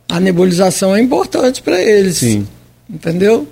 [0.10, 2.18] A nebulização é importante para eles.
[2.18, 2.48] Sim.
[2.89, 3.48] Entendeu?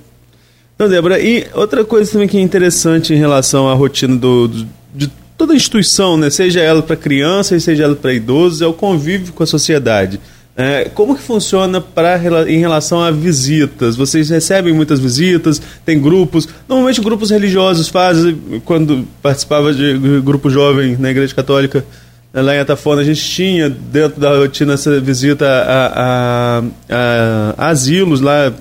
[0.75, 4.67] Então, Débora, e outra coisa também que é interessante em relação à rotina do, do
[4.93, 6.29] de toda instituição, né?
[6.29, 10.19] seja ela para criança, seja ela para idosos, é o convívio com a sociedade.
[10.55, 13.95] É, como que funciona pra, em relação a visitas?
[13.95, 15.59] Vocês recebem muitas visitas?
[15.83, 16.47] Tem grupos?
[16.69, 21.83] Normalmente grupos religiosos fazem, quando participava de grupo jovem na Igreja Católica,
[22.41, 28.21] lá em Atafona, a gente tinha dentro da rotina essa visita a, a, a, asilos
[28.21, 28.51] lá,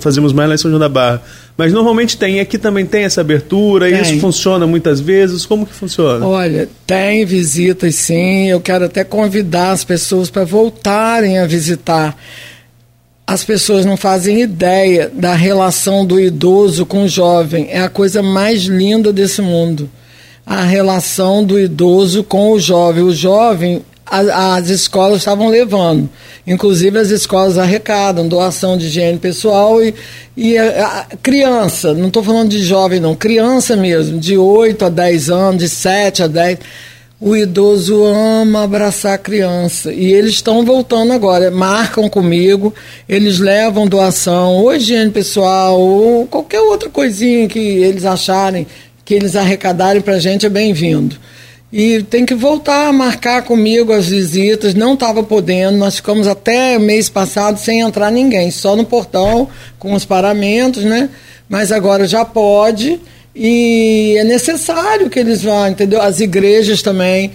[0.00, 1.22] fazíamos mais lá em São João da Barra.
[1.54, 4.00] Mas normalmente tem, aqui também tem essa abertura, tem.
[4.00, 6.24] isso funciona muitas vezes, como que funciona?
[6.24, 12.16] Olha, tem visitas sim, eu quero até convidar as pessoas para voltarem a visitar.
[13.26, 18.22] As pessoas não fazem ideia da relação do idoso com o jovem, é a coisa
[18.22, 19.90] mais linda desse mundo
[20.48, 23.04] a relação do idoso com o jovem.
[23.04, 26.08] O jovem, a, as escolas estavam levando.
[26.46, 29.94] Inclusive, as escolas arrecadam doação de higiene pessoal e,
[30.34, 34.88] e a, a criança, não estou falando de jovem, não, criança mesmo, de 8 a
[34.88, 36.58] 10 anos, de 7 a 10.
[37.20, 41.50] O idoso ama abraçar a criança e eles estão voltando agora.
[41.50, 42.72] Marcam comigo,
[43.08, 48.66] eles levam doação, ou higiene pessoal, ou qualquer outra coisinha que eles acharem
[49.08, 51.16] que eles arrecadarem para a gente é bem-vindo.
[51.72, 56.78] E tem que voltar a marcar comigo as visitas, não estava podendo, nós ficamos até
[56.78, 61.08] mês passado sem entrar ninguém, só no portão, com os paramentos, né?
[61.48, 63.00] Mas agora já pode
[63.34, 66.02] e é necessário que eles vá, entendeu?
[66.02, 67.32] As igrejas também,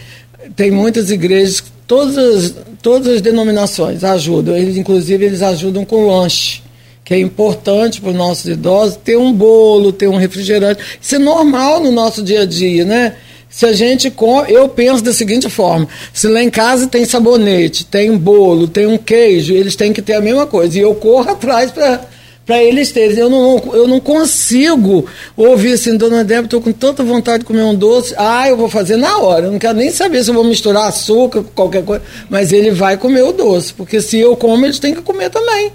[0.56, 6.63] tem muitas igrejas, todas, todas as denominações ajudam, eles, inclusive eles ajudam com lanche
[7.04, 10.82] que é importante para os nossos idosos, ter um bolo, ter um refrigerante.
[11.02, 13.16] Isso é normal no nosso dia a dia, né?
[13.54, 17.86] Se a gente come, eu penso da seguinte forma: se lá em casa tem sabonete,
[17.86, 20.76] tem bolo, tem um queijo, eles têm que ter a mesma coisa.
[20.76, 23.16] E eu corro atrás para eles terem.
[23.16, 25.06] Eu não, eu não consigo
[25.38, 28.70] ouvir assim, dona Débora, estou com tanta vontade de comer um doce, ah, eu vou
[28.70, 29.46] fazer na hora.
[29.46, 32.98] Eu não quero nem saber se eu vou misturar açúcar, qualquer coisa, mas ele vai
[32.98, 35.72] comer o doce, porque se eu como, eles têm que comer também.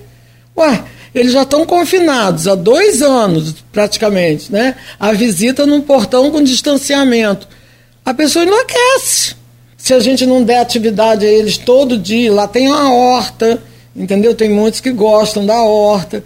[0.56, 0.82] Ué,
[1.20, 4.74] eles já estão confinados há dois anos, praticamente, né?
[4.98, 7.48] A visita num portão com distanciamento.
[8.04, 9.37] A pessoa enlouquece.
[9.76, 13.62] Se a gente não der atividade a eles todo dia, lá tem uma horta,
[13.94, 14.35] entendeu?
[14.35, 16.24] Tem muitos que gostam da horta.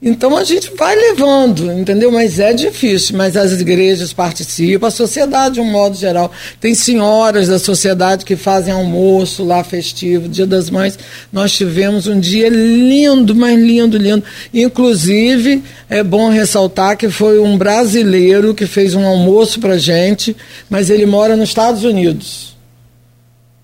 [0.00, 2.12] Então a gente vai levando, entendeu?
[2.12, 6.30] Mas é difícil, mas as igrejas participam, a sociedade de um modo geral.
[6.60, 10.96] Tem senhoras da sociedade que fazem almoço lá festivo, Dia das Mães.
[11.32, 14.22] Nós tivemos um dia lindo, mas lindo, lindo.
[14.54, 20.36] Inclusive, é bom ressaltar que foi um brasileiro que fez um almoço pra gente,
[20.70, 22.56] mas ele mora nos Estados Unidos.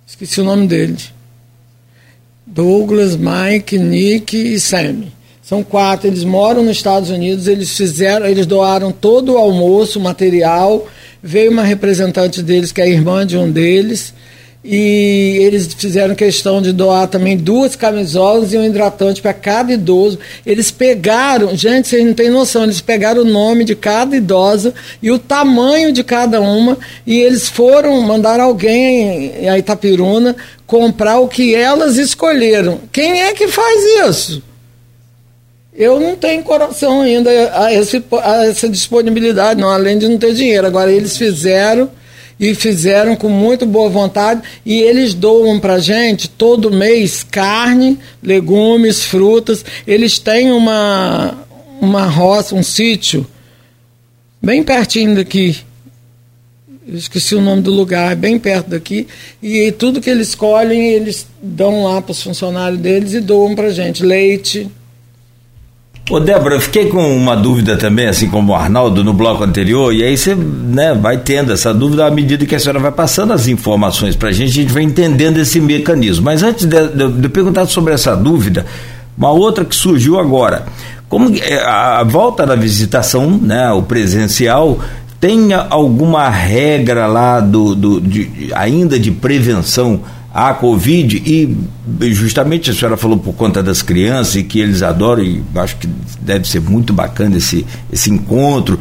[0.04, 0.96] Esqueci o nome dele.
[2.44, 5.12] Douglas, Mike, Nick e Sammy.
[5.54, 10.88] São quatro, eles moram nos Estados Unidos, eles fizeram, eles doaram todo o almoço, material.
[11.22, 14.12] Veio uma representante deles, que é irmã de um deles,
[14.64, 20.18] e eles fizeram questão de doar também duas camisolas e um hidratante para cada idoso.
[20.44, 25.12] Eles pegaram, gente, vocês não têm noção, eles pegaram o nome de cada idosa e
[25.12, 30.34] o tamanho de cada uma, e eles foram mandar alguém a Itapiruna
[30.66, 32.80] comprar o que elas escolheram.
[32.90, 34.42] Quem é que faz isso?
[35.76, 40.32] Eu não tenho coração ainda a, esse, a essa disponibilidade, não, além de não ter
[40.32, 40.66] dinheiro.
[40.66, 41.90] Agora, eles fizeram
[42.38, 49.04] e fizeram com muito boa vontade e eles doam para gente todo mês carne, legumes,
[49.04, 49.64] frutas.
[49.86, 51.38] Eles têm uma,
[51.80, 53.26] uma roça, um sítio
[54.40, 55.56] bem pertinho daqui.
[56.86, 59.08] Eu esqueci o nome do lugar, bem perto daqui.
[59.42, 63.70] E tudo que eles colhem, eles dão lá para os funcionários deles e doam para
[63.70, 64.04] gente.
[64.04, 64.70] Leite,
[66.10, 69.90] Ô Débora, eu fiquei com uma dúvida também, assim como o Arnaldo no bloco anterior,
[69.90, 73.32] e aí você né, vai tendo essa dúvida à medida que a senhora vai passando
[73.32, 76.22] as informações para a gente, a gente vai entendendo esse mecanismo.
[76.26, 78.66] Mas antes de, de, de perguntar sobre essa dúvida,
[79.16, 80.66] uma outra que surgiu agora.
[81.08, 84.80] Como é, a volta da visitação, né, o presencial,
[85.18, 90.02] tem alguma regra lá do, do de, ainda de prevenção
[90.34, 91.56] a Covid e
[92.12, 95.88] justamente a senhora falou por conta das crianças e que eles adoram e acho que
[96.20, 98.80] deve ser muito bacana esse, esse encontro,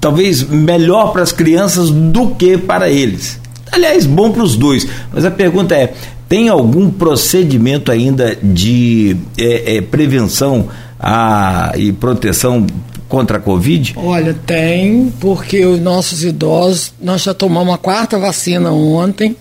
[0.00, 3.38] talvez melhor para as crianças do que para eles.
[3.70, 4.88] Aliás, bom para os dois.
[5.12, 5.92] Mas a pergunta é:
[6.26, 12.66] tem algum procedimento ainda de é, é, prevenção a, e proteção
[13.06, 13.92] contra a Covid?
[13.96, 19.36] Olha, tem, porque os nossos idosos, nós já tomamos a quarta vacina ontem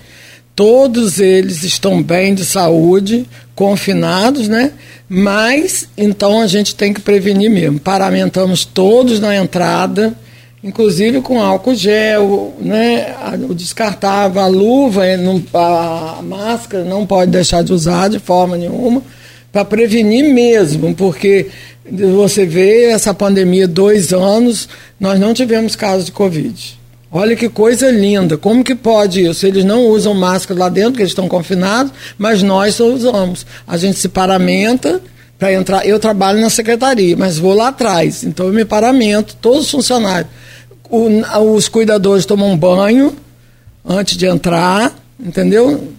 [0.59, 4.73] todos eles estão bem de saúde, confinados, né?
[5.07, 7.79] Mas então a gente tem que prevenir mesmo.
[7.79, 10.13] Paramentamos todos na entrada,
[10.61, 13.15] inclusive com álcool gel, né?
[13.49, 15.03] O descartável, a luva,
[15.53, 19.01] a máscara não pode deixar de usar de forma nenhuma,
[19.53, 21.47] para prevenir mesmo, porque
[21.89, 24.67] você vê essa pandemia dois anos,
[24.99, 26.78] nós não tivemos casos de Covid.
[27.11, 28.37] Olha que coisa linda.
[28.37, 29.45] Como que pode isso?
[29.45, 33.45] Eles não usam máscara lá dentro, porque eles estão confinados, mas nós só usamos.
[33.67, 35.01] A gente se paramenta
[35.37, 35.87] para entrar.
[35.87, 38.23] Eu trabalho na secretaria, mas vou lá atrás.
[38.23, 40.31] Então eu me paramento, todos os funcionários.
[40.87, 41.07] O,
[41.55, 43.15] os cuidadores tomam banho
[43.83, 45.91] antes de entrar, entendeu?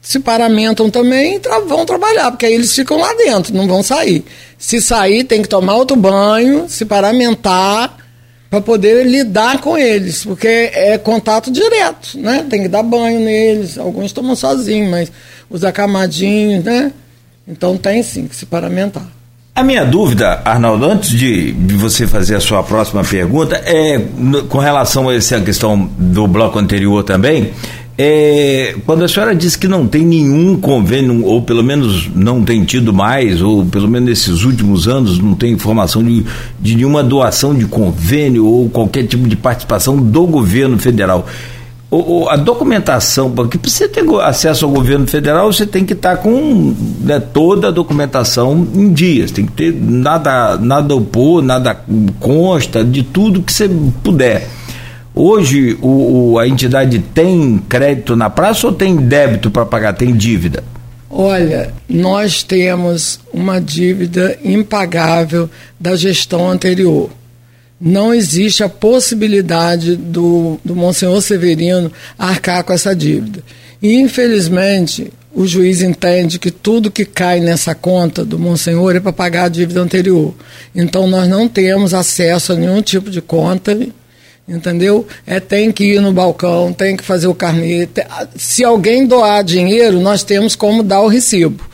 [0.00, 4.24] Se paramentam também e vão trabalhar, porque aí eles ficam lá dentro, não vão sair.
[4.58, 7.99] Se sair, tem que tomar outro banho, se paramentar
[8.50, 12.44] para poder lidar com eles, porque é contato direto, né?
[12.50, 15.12] Tem que dar banho neles, alguns tomam sozinhos, mas
[15.48, 16.92] os acamadinhos, né?
[17.46, 19.06] Então tem sim que se paramentar.
[19.54, 24.00] A minha dúvida, Arnaldo, antes de, você fazer a sua próxima pergunta, é
[24.48, 27.52] com relação a essa questão do bloco anterior também,
[28.02, 32.64] é, quando a senhora diz que não tem nenhum convênio, ou pelo menos não tem
[32.64, 36.24] tido mais, ou pelo menos nesses últimos anos não tem informação de,
[36.58, 41.26] de nenhuma doação de convênio ou qualquer tipo de participação do governo federal.
[42.30, 46.22] A documentação, porque para você ter acesso ao governo federal, você tem que estar tá
[46.22, 51.78] com né, toda a documentação em dias, tem que ter nada, nada opor, nada
[52.18, 53.68] consta, de tudo que você
[54.02, 54.48] puder.
[55.22, 59.92] Hoje o, o, a entidade tem crédito na praça ou tem débito para pagar?
[59.92, 60.64] Tem dívida?
[61.10, 67.10] Olha, nós temos uma dívida impagável da gestão anterior.
[67.78, 73.42] Não existe a possibilidade do, do Monsenhor Severino arcar com essa dívida.
[73.82, 79.12] E, infelizmente, o juiz entende que tudo que cai nessa conta do Monsenhor é para
[79.12, 80.34] pagar a dívida anterior.
[80.74, 83.78] Então nós não temos acesso a nenhum tipo de conta,
[84.50, 85.06] entendeu?
[85.26, 87.88] É tem que ir no balcão, tem que fazer o carnê.
[88.36, 91.70] Se alguém doar dinheiro, nós temos como dar o recibo.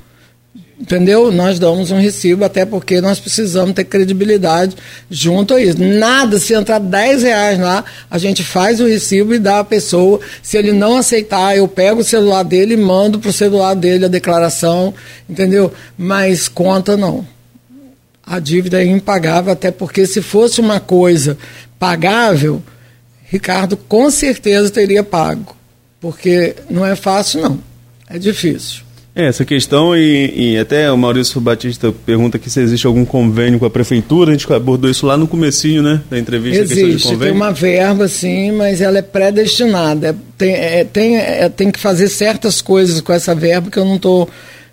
[0.78, 1.32] Entendeu?
[1.32, 4.76] Nós damos um recibo, até porque nós precisamos ter credibilidade
[5.10, 5.82] junto a isso.
[5.82, 10.20] Nada, se entrar 10 reais lá, a gente faz o recibo e dá à pessoa.
[10.42, 14.04] Se ele não aceitar, eu pego o celular dele e mando para o celular dele
[14.04, 14.92] a declaração,
[15.26, 15.72] entendeu?
[15.96, 17.35] Mas conta não.
[18.26, 21.38] A dívida é impagável, até porque se fosse uma coisa
[21.78, 22.60] pagável,
[23.24, 25.56] Ricardo com certeza teria pago.
[26.00, 27.60] Porque não é fácil, não.
[28.08, 28.86] É difícil.
[29.18, 33.58] É, essa questão, e, e, até o Maurício Batista pergunta aqui se existe algum convênio
[33.58, 36.62] com a prefeitura, a gente abordou isso lá no comecinho, né, da entrevista.
[36.62, 40.14] Existe, tem uma verba, sim, mas ela é predestinada.
[40.36, 43.96] Tem, é, tem, é, tem que fazer certas coisas com essa verba que eu não
[43.96, 44.28] estou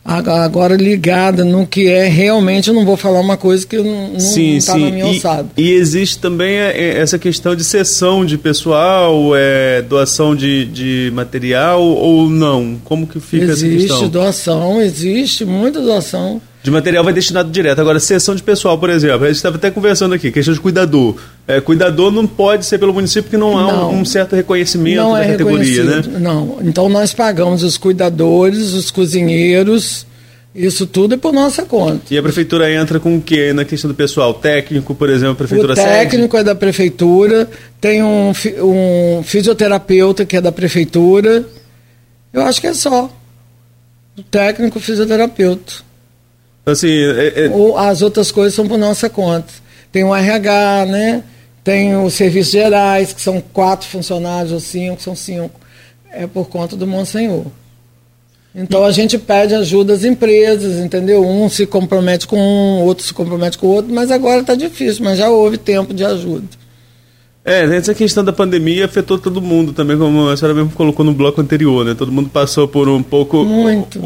[0.06, 4.78] agora ligada no que é realmente, eu não vou falar uma coisa que não está
[4.78, 5.48] na minha alçada.
[5.56, 10.66] E, e, existe também é, é, essa questão de cessão de pessoal, é, doação de,
[10.66, 12.78] de material ou não?
[12.84, 13.98] Como que fica existe essa questão?
[13.98, 17.80] Existe doação, existe muita doação de material vai destinado direto.
[17.80, 21.18] Agora, sessão de pessoal, por exemplo, a gente estava até conversando aqui, questão de cuidador.
[21.46, 24.96] É, cuidador não pode ser pelo município porque não, não há um, um, certo reconhecimento
[24.96, 26.04] não da é categoria, né?
[26.20, 30.08] Não, então nós pagamos os cuidadores, os cozinheiros,
[30.56, 32.02] isso tudo é por nossa conta.
[32.10, 34.34] E a prefeitura entra com o quê na questão do pessoal?
[34.34, 37.50] Técnico, por exemplo, a prefeitura O técnico é da prefeitura,
[37.82, 41.44] tem um, um fisioterapeuta que é da prefeitura.
[42.32, 43.12] Eu acho que é só.
[44.18, 45.92] O técnico fisioterapeuta.
[46.66, 47.50] Assim, é, é...
[47.50, 49.52] Ou as outras coisas são por nossa conta.
[49.92, 51.24] Tem o RH, né?
[51.64, 55.60] Tem os serviços gerais, que são quatro funcionários ou cinco, são cinco.
[56.12, 57.46] É por conta do Monsenhor.
[58.56, 61.26] Então a gente pede ajuda às empresas, entendeu?
[61.26, 65.04] Um se compromete com um, outro se compromete com o outro, mas agora está difícil,
[65.04, 66.46] mas já houve tempo de ajuda.
[67.44, 71.14] É, essa questão da pandemia afetou todo mundo também, como a senhora mesmo colocou no
[71.14, 71.96] bloco anterior, né?
[71.96, 73.44] Todo mundo passou por um pouco.
[73.44, 74.00] Muito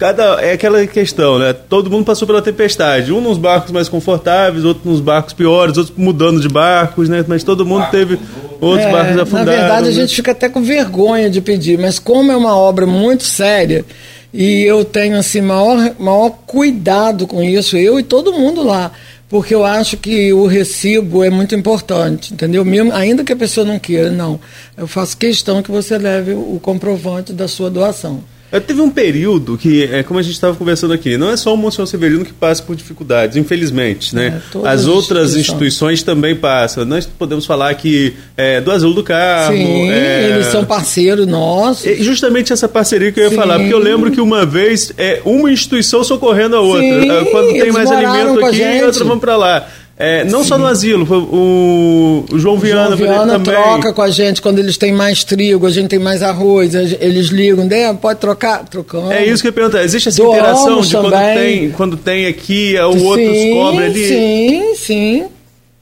[0.00, 1.52] cada é aquela questão, né?
[1.52, 5.94] Todo mundo passou pela tempestade, um nos barcos mais confortáveis, outro nos barcos piores, outros
[5.94, 7.22] mudando de barcos, né?
[7.28, 8.18] Mas todo mundo teve
[8.62, 9.52] outros é, barcos afundados.
[9.52, 9.92] Na verdade, a né?
[9.92, 13.84] gente fica até com vergonha de pedir, mas como é uma obra muito séria
[14.32, 18.90] e eu tenho assim maior maior cuidado com isso, eu e todo mundo lá,
[19.28, 22.64] porque eu acho que o recibo é muito importante, entendeu?
[22.64, 24.40] Mesmo, ainda que a pessoa não queira, não.
[24.78, 28.24] Eu faço questão que você leve o comprovante da sua doação.
[28.58, 31.56] Teve um período que, é, como a gente estava conversando aqui, não é só o
[31.56, 34.42] Monsenhor Severino que passa por dificuldades, infelizmente, né?
[34.64, 36.84] É, as outras instituições também passam.
[36.84, 39.56] Nós podemos falar que é, do Asilo do Carmo...
[39.56, 41.86] Sim, é, eles são parceiros nossos.
[41.86, 43.36] E justamente essa parceria que eu ia Sim.
[43.36, 47.02] falar, porque eu lembro que uma vez é uma instituição socorrendo a outra.
[47.02, 49.68] Sim, é, Quando tem mais alimento aqui, a outra vamos para lá.
[50.02, 50.48] É, não Sim.
[50.48, 53.54] só no asilo, o, o João Viana, João Viana também.
[53.54, 57.26] troca com a gente quando eles têm mais trigo, a gente tem mais arroz, eles
[57.26, 57.92] ligam, né?
[57.92, 58.64] pode trocar?
[58.64, 59.10] Trocamos.
[59.10, 59.84] É isso que eu ia perguntar.
[59.84, 64.08] Existe essa Doamos interação de quando tem, quando tem aqui, o sim, outro descobre ali?
[64.08, 65.24] Sim, sim.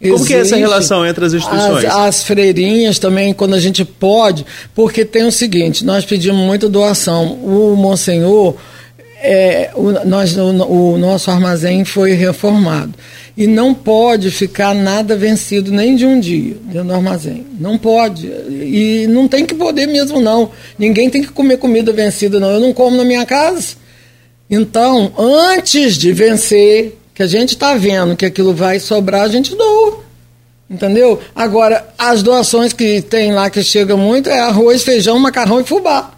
[0.01, 0.27] Como Existe.
[0.27, 1.85] que é essa relação entre as instituições?
[1.85, 4.45] As, as, freirinhas também, quando a gente pode,
[4.75, 7.35] porque tem o seguinte, nós pedimos muita doação.
[7.35, 8.57] O Monsenhor,
[9.21, 12.95] é, o, nós, o, o nosso armazém foi reformado
[13.37, 17.47] e não pode ficar nada vencido nem de um dia dentro do armazém.
[17.59, 18.27] Não pode.
[18.27, 20.51] E não tem que poder mesmo, não.
[20.79, 22.51] Ninguém tem que comer comida vencida, não.
[22.51, 23.77] Eu não como na minha casa.
[24.51, 29.55] Então, antes de vencer, que a gente está vendo que aquilo vai sobrar, a gente
[29.55, 30.01] doa.
[30.71, 31.21] Entendeu?
[31.35, 36.13] Agora, as doações que tem lá que chega muito é arroz, feijão, macarrão e fubá.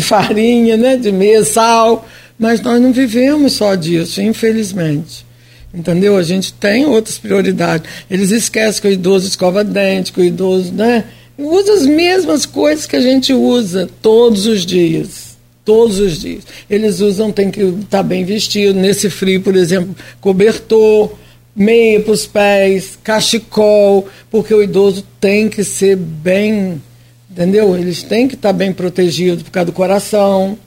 [0.00, 0.96] Farinha, né?
[0.96, 2.06] De meia, sal.
[2.38, 5.24] Mas nós não vivemos só disso, infelizmente.
[5.72, 6.16] Entendeu?
[6.16, 7.88] A gente tem outras prioridades.
[8.10, 11.04] Eles esquecem que o idoso escova dente, que o idoso, né?
[11.38, 15.36] Usa as mesmas coisas que a gente usa todos os dias.
[15.64, 16.44] Todos os dias.
[16.70, 18.78] Eles usam, tem que estar tá bem vestido.
[18.78, 21.12] Nesse frio, por exemplo, cobertor,
[21.54, 26.80] meia para os pés, cachecol, porque o idoso tem que ser bem,
[27.30, 27.76] entendeu?
[27.76, 30.58] Eles têm que estar tá bem protegidos por causa do coração.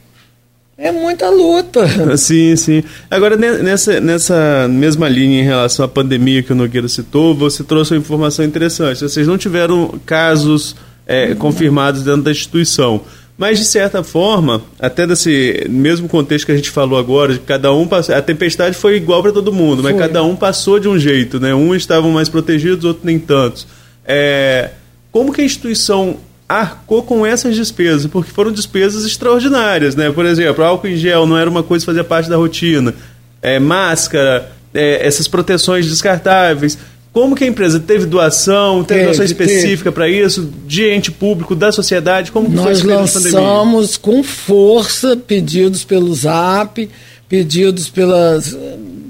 [0.81, 1.85] É muita luta.
[2.17, 2.81] Sim, sim.
[3.11, 7.93] Agora, nessa, nessa mesma linha em relação à pandemia que o Nogueira citou, você trouxe
[7.93, 9.01] uma informação interessante.
[9.01, 13.01] Vocês não tiveram casos é, confirmados dentro da instituição.
[13.37, 17.73] Mas, de certa forma, até desse mesmo contexto que a gente falou agora, de cada
[17.73, 20.01] um passou, a tempestade foi igual para todo mundo, mas foi.
[20.01, 21.53] cada um passou de um jeito, né?
[21.53, 23.67] Uns estavam mais protegidos, outros nem tantos.
[24.05, 24.71] É,
[25.11, 26.17] como que a instituição
[26.49, 30.11] arcou com essas despesas, porque foram despesas extraordinárias, né?
[30.11, 32.95] Por exemplo, álcool em gel não era uma coisa que fazia parte da rotina,
[33.39, 36.75] é, máscara, é, essas proteções descartáveis.
[37.13, 41.55] Como que a empresa teve doação, teve, teve doação específica para isso, de ente público,
[41.55, 42.31] da sociedade?
[42.31, 46.89] Como Nós lançamos com força pedidos pelo ZAP,
[47.27, 48.57] pedidos pelas,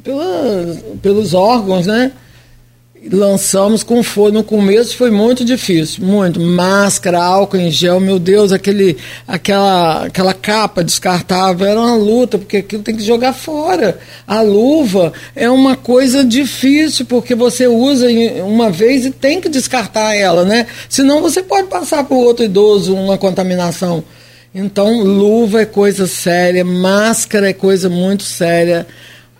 [0.03, 2.11] pelas, pelos órgãos, né?
[3.11, 6.39] Lançamos com foi no começo foi muito difícil muito.
[6.39, 8.97] Máscara álcool em gel meu Deus aquele
[9.27, 13.99] aquela aquela capa descartável era uma luta porque aquilo tem que jogar fora.
[14.27, 18.07] A luva é uma coisa difícil porque você usa
[18.43, 20.67] uma vez e tem que descartar ela né?
[20.89, 24.03] Senão você pode passar para o outro idoso uma contaminação.
[24.53, 28.85] Então luva é coisa séria máscara é coisa muito séria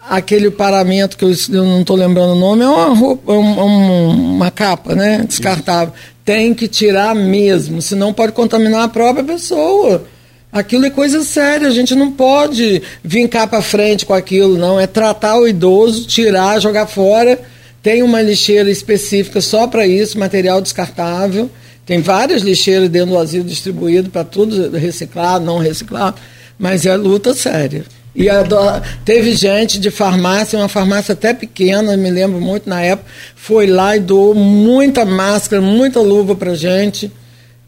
[0.10, 4.50] aquele paramento que eu, não estou lembrando o nome, é uma roupa, um, um, uma
[4.50, 5.24] capa, né?
[5.28, 5.94] Descartável.
[6.26, 10.04] Tem que tirar mesmo, senão pode contaminar a própria pessoa.
[10.52, 14.80] Aquilo é coisa séria, a gente não pode vir cá para frente com aquilo, não.
[14.80, 17.40] É tratar o idoso, tirar, jogar fora.
[17.84, 21.52] Tem uma lixeira específica só para isso, material descartável.
[21.86, 26.18] Tem várias lixeiras dentro do asilo distribuído para tudo reciclado, não reciclado,
[26.58, 27.86] mas é luta séria.
[28.20, 28.28] E
[29.06, 33.96] teve gente de farmácia, uma farmácia até pequena, me lembro muito na época, foi lá
[33.96, 37.10] e doou muita máscara, muita luva para gente.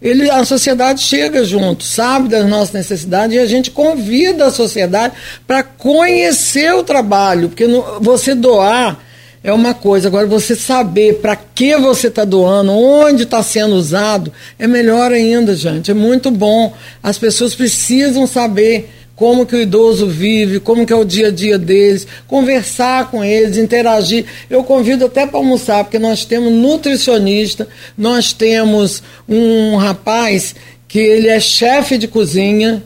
[0.02, 5.14] Ele, a sociedade chega junto, sabe das nossas necessidades e a gente convida a sociedade
[5.48, 9.00] para conhecer o trabalho, porque no, você doar
[9.42, 14.34] é uma coisa, agora você saber para que você está doando, onde está sendo usado,
[14.60, 15.90] é melhor ainda, gente.
[15.90, 16.74] É muito bom.
[17.02, 18.90] As pessoas precisam saber
[19.22, 23.24] como que o idoso vive, como que é o dia a dia deles, conversar com
[23.24, 24.26] eles, interagir.
[24.50, 30.56] Eu convido até para almoçar, porque nós temos nutricionista, nós temos um rapaz
[30.88, 32.82] que ele é chefe de cozinha,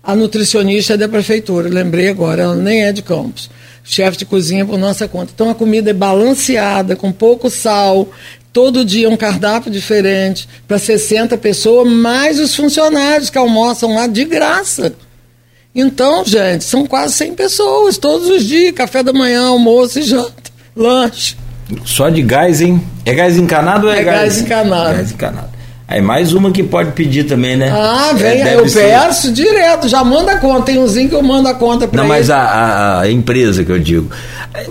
[0.00, 3.50] a nutricionista é da prefeitura, lembrei agora, ela nem é de Campos.
[3.82, 5.32] Chefe de cozinha por nossa conta.
[5.34, 8.08] Então a comida é balanceada, com pouco sal,
[8.52, 14.24] todo dia um cardápio diferente para 60 pessoas, mais os funcionários que almoçam lá de
[14.24, 14.94] graça.
[15.74, 20.32] Então, gente, são quase 100 pessoas todos os dias, café da manhã, almoço e janta,
[20.76, 21.36] lanche.
[21.84, 22.80] Só de gás, hein?
[23.04, 24.20] É gás encanado ou é, é gás?
[24.20, 24.96] gás encanado.
[24.96, 25.54] Gás encanado.
[25.86, 27.70] Aí mais uma que pode pedir também, né?
[27.70, 28.88] Ah, vem, é, eu ser...
[28.88, 30.62] peço direto, já manda a conta.
[30.62, 33.70] Tem umzinho que eu mando a conta para Não, mas a, a, a, empresa que
[33.70, 34.10] eu digo.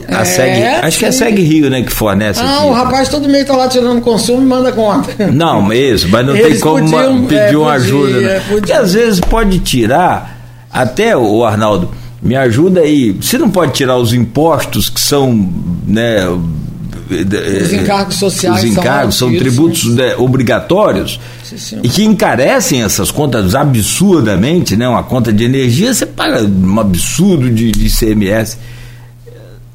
[0.08, 2.42] A é, Seg, acho que é a Seg Rio, né, que fornece.
[2.42, 5.28] Ah, aqui, o rapaz todo mês tá lá tirando consumo e manda conta.
[5.32, 8.20] Não, isso, mas não Eles tem como podiam, pedir é, uma podia, ajuda.
[8.20, 8.42] Né?
[8.50, 10.33] Porque às vezes pode tirar
[10.74, 13.12] até o Arnaldo, me ajuda aí.
[13.12, 15.52] Você não pode tirar os impostos que são,
[15.86, 16.28] né?
[16.30, 18.64] Os encargos sociais.
[18.64, 24.88] Os encargos são, são tributos né, obrigatórios sim, e que encarecem essas contas absurdamente, né?
[24.88, 28.58] Uma conta de energia você paga um absurdo de, de ICMS.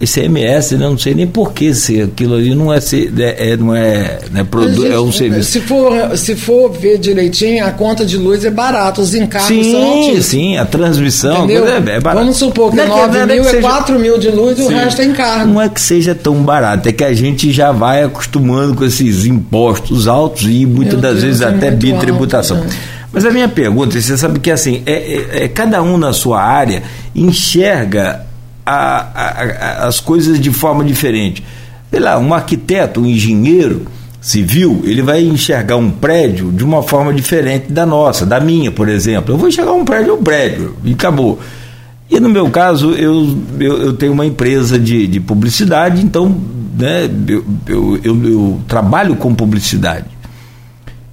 [0.01, 0.89] ICMS, né?
[0.89, 4.41] não sei nem por que se aquilo ali não é, é, é não é, não
[4.41, 5.51] é, produ, é um serviço.
[5.51, 9.73] Se for, se for ver direitinho, a conta de luz é barata, os encargos sim,
[9.73, 10.27] são altíssimos.
[10.27, 12.21] Sim, a transmissão é, é barata.
[12.21, 14.69] Vamos supor que não 9 é mil é, seja, 4 mil de luz e o
[14.69, 15.53] resto é encargo.
[15.53, 19.27] Não é que seja tão barato, é que a gente já vai acostumando com esses
[19.27, 22.59] impostos altos e muitas Meu das Deus, vezes é até bitributação.
[22.59, 22.77] Alto, né?
[23.13, 26.41] Mas a minha pergunta, você sabe que assim, é, é, é, cada um na sua
[26.41, 26.83] área
[27.15, 28.28] enxerga
[28.69, 31.43] a, a, as coisas de forma diferente.
[31.91, 33.87] Sei lá, um arquiteto, um engenheiro
[34.21, 38.89] civil, ele vai enxergar um prédio de uma forma diferente da nossa, da minha, por
[38.89, 39.33] exemplo.
[39.33, 41.39] Eu vou enxergar um prédio, um prédio, e acabou.
[42.11, 46.37] E no meu caso, eu, eu, eu tenho uma empresa de, de publicidade, então
[46.77, 50.07] né, eu, eu, eu, eu trabalho com publicidade.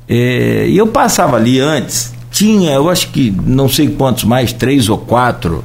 [0.07, 4.89] É, e eu passava ali antes, tinha, eu acho que não sei quantos mais, três
[4.89, 5.63] ou quatro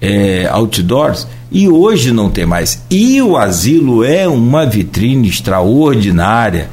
[0.00, 2.82] é, outdoors e hoje não tem mais.
[2.90, 6.68] E o asilo é uma vitrine extraordinária.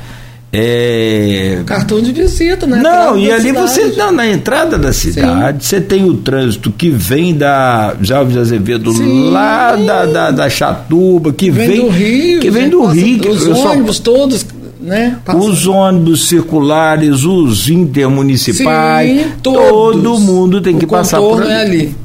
[0.52, 1.62] É...
[1.66, 2.80] Cartão de visita, né?
[2.82, 3.70] Não, e ali cidade.
[3.70, 5.70] você, não, na entrada da cidade, Sim.
[5.70, 9.32] você tem o trânsito que vem da Jalves Azevedo, Sim.
[9.32, 13.32] lá da, da, da, Chatuba, que vem, vem do Rio, que vem do Rio.
[13.32, 14.04] Os ônibus só...
[14.04, 14.46] todos,
[14.80, 15.18] né?
[15.38, 21.52] Os ônibus circulares, os intermunicipais, Sim, todo mundo tem que passar por ali.
[21.52, 22.05] É ali.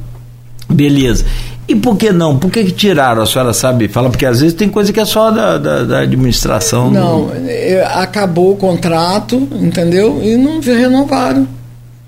[0.71, 1.25] Beleza.
[1.67, 2.37] E por que não?
[2.37, 3.21] Por que, que tiraram?
[3.21, 3.87] A senhora sabe?
[3.87, 6.91] Fala, porque às vezes tem coisa que é só da, da, da administração.
[6.91, 7.33] Não, do...
[7.47, 10.19] É, acabou o contrato, entendeu?
[10.21, 11.47] E não renovaram.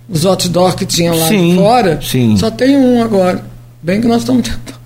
[0.10, 2.36] Os outdoors que tinham lá sim, fora, sim.
[2.36, 3.44] só tem um agora.
[3.82, 4.83] Bem que nós estamos tentando.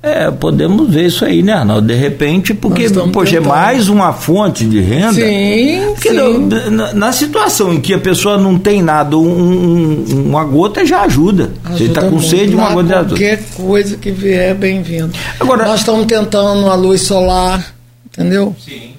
[0.00, 1.88] É, podemos ver isso aí, né, Arnaldo?
[1.88, 5.14] De repente, porque, poxa, é mais uma fonte de renda.
[5.14, 6.48] Sim, porque sim.
[6.70, 11.00] Na, na, situação em que a pessoa não tem nada, um, um, uma gota já
[11.00, 11.50] ajuda.
[11.64, 13.08] ajuda Você está com sede, uma gota já ajuda.
[13.08, 15.10] Qualquer coisa que vier, bem-vindo.
[15.40, 17.74] Agora, Nós estamos tentando a luz solar,
[18.06, 18.54] entendeu?
[18.64, 18.92] Sim.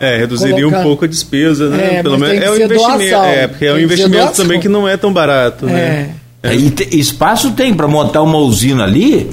[0.00, 0.80] É, reduziria Colocar...
[0.80, 1.98] um pouco a despesa, né?
[1.98, 2.98] É, Pelo menos é um investimento.
[2.98, 3.24] Doação.
[3.24, 5.72] É, porque é um investimento também que não é tão barato, né?
[5.72, 5.88] é.
[5.88, 6.14] né?
[6.42, 6.56] É.
[6.56, 9.30] E te, espaço tem para montar uma usina ali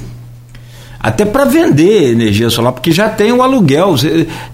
[0.99, 3.95] até para vender energia solar, porque já tem o aluguel.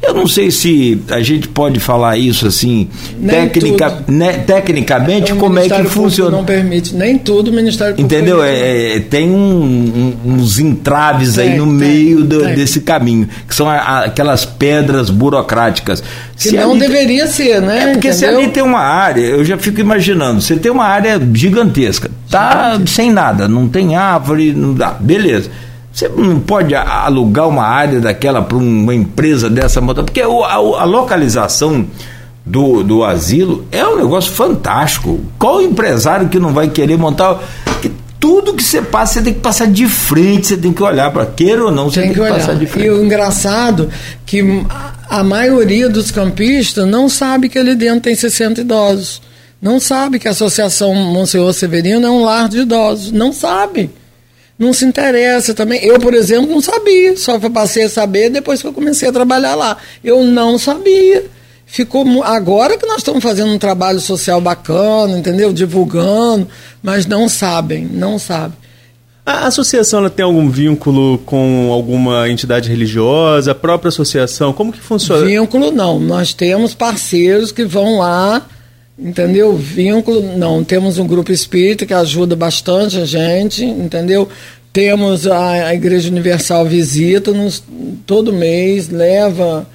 [0.01, 2.87] Eu não sei se a gente pode falar isso assim,
[3.27, 6.37] tecnica, né, tecnicamente, é, como é que funciona.
[6.37, 8.13] Não permite, nem tudo o Ministério Público.
[8.13, 8.43] Entendeu?
[8.43, 13.67] É, é, tem um, um, uns entraves aí no meio do, desse caminho, que são
[13.67, 16.03] a, aquelas pedras burocráticas.
[16.35, 17.77] Que se não deveria ser, né?
[17.77, 18.13] É porque Entendeu?
[18.13, 22.79] se ali tem uma área, eu já fico imaginando, você tem uma área gigantesca, tá
[22.85, 25.49] sem nada, não tem árvore, não dá, beleza.
[25.95, 31.87] Você não pode alugar uma área daquela para uma empresa dessa porque a, localização
[32.45, 35.21] do, do asilo é um negócio fantástico.
[35.39, 37.41] Qual empresário que não vai querer montar?
[37.81, 37.89] Que
[38.19, 41.25] tudo que você passa, você tem que passar de frente, você tem que olhar para
[41.27, 42.87] queira ou não, você tem, tem que, que passar de frente.
[42.87, 43.89] E o engraçado
[44.25, 44.43] que
[45.09, 49.21] a maioria dos campistas não sabe que ali dentro tem 60 idosos.
[49.61, 53.13] Não sabe que a Associação Monsenhor Severino é um lar de idosos.
[53.13, 53.89] Não sabe
[54.57, 55.83] não se interessa também.
[55.83, 59.55] Eu, por exemplo, não sabia, só passei a saber depois que eu comecei a trabalhar
[59.55, 59.77] lá.
[60.03, 61.25] Eu não sabia.
[61.65, 65.51] Ficou agora que nós estamos fazendo um trabalho social bacana, entendeu?
[65.51, 66.47] Divulgando,
[66.81, 68.57] mas não sabem, não sabem.
[69.25, 73.51] A associação ela tem algum vínculo com alguma entidade religiosa?
[73.51, 75.25] A própria associação, como que funciona?
[75.25, 75.99] Vínculo não.
[75.99, 78.45] Nós temos parceiros que vão lá
[78.97, 79.55] entendeu?
[79.55, 80.63] Vínculo, não.
[80.63, 84.27] Temos um grupo espírita que ajuda bastante a gente, entendeu?
[84.71, 87.63] Temos a, a Igreja Universal visita-nos
[88.05, 89.67] todo mês, leva.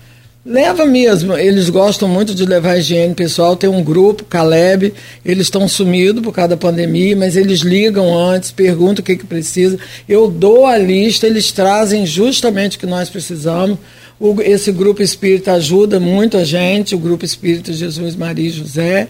[0.45, 3.57] Leva mesmo, eles gostam muito de levar higiene pessoal.
[3.57, 4.93] Tem um grupo, Caleb,
[5.25, 9.27] eles estão sumidos por causa da pandemia, mas eles ligam antes, perguntam o que, que
[9.27, 9.79] precisa.
[10.09, 13.79] Eu dou a lista, eles trazem justamente o que nós precisamos.
[14.21, 19.09] O, esse grupo espírita ajuda muito a gente, o grupo espírita Jesus, Maria e José,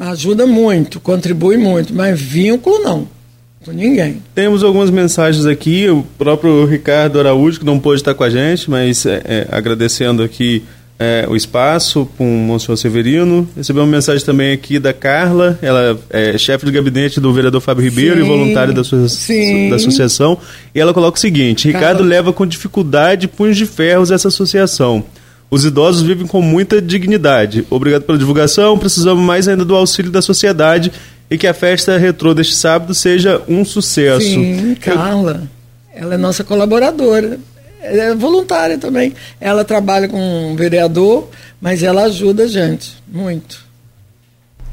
[0.00, 3.08] ajuda muito, contribui muito, mas vínculo não,
[3.64, 4.20] com ninguém.
[4.34, 8.68] Temos algumas mensagens aqui, o próprio Ricardo Araújo, que não pôde estar com a gente,
[8.68, 10.64] mas é, é, agradecendo aqui
[10.98, 13.48] é, o espaço com o Monsenhor Severino.
[13.56, 17.82] Recebemos uma mensagem também aqui da Carla, ela é chefe de gabinete do vereador Fábio
[17.82, 20.38] Ribeiro sim, e voluntária da, sua, da associação.
[20.74, 25.04] E ela coloca o seguinte: Ricardo leva com dificuldade punhos de ferros essa associação.
[25.50, 27.64] Os idosos vivem com muita dignidade.
[27.70, 28.78] Obrigado pela divulgação.
[28.78, 30.90] Precisamos mais ainda do auxílio da sociedade
[31.30, 34.26] e que a festa retrô deste sábado seja um sucesso.
[34.26, 35.42] Sim, Carla.
[35.94, 36.02] Eu...
[36.02, 37.38] Ela é nossa colaboradora
[37.84, 39.14] é voluntária também.
[39.40, 41.28] Ela trabalha com um vereador,
[41.60, 43.64] mas ela ajuda a gente, muito.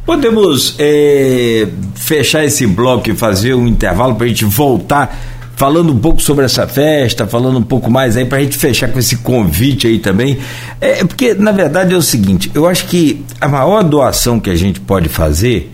[0.05, 5.16] Podemos é, fechar esse bloco e fazer um intervalo para a gente voltar
[5.55, 8.91] falando um pouco sobre essa festa, falando um pouco mais aí para a gente fechar
[8.91, 10.39] com esse convite aí também.
[10.80, 14.55] É porque na verdade é o seguinte, eu acho que a maior doação que a
[14.55, 15.72] gente pode fazer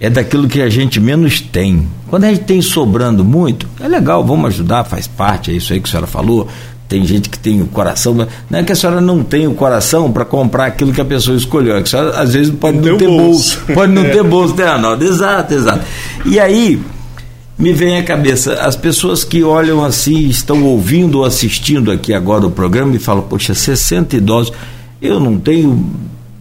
[0.00, 1.88] é daquilo que a gente menos tem.
[2.08, 5.80] Quando a gente tem sobrando muito, é legal, vamos ajudar, faz parte, é isso aí
[5.80, 6.48] que a senhora falou.
[6.88, 10.10] Tem gente que tem o coração, não é que a senhora não tem o coração
[10.10, 12.92] para comprar aquilo que a pessoa escolheu, é que a senhora às vezes pode não,
[12.92, 13.58] não ter bolso.
[13.58, 13.74] bolso.
[13.74, 15.04] pode não ter bolso, né, Arnaldo?
[15.04, 15.84] Exato, exato.
[16.24, 16.80] E aí,
[17.58, 22.46] me vem à cabeça, as pessoas que olham assim, estão ouvindo ou assistindo aqui agora
[22.46, 24.54] o programa e falam, poxa, 60 idosos,
[25.02, 25.90] eu não tenho,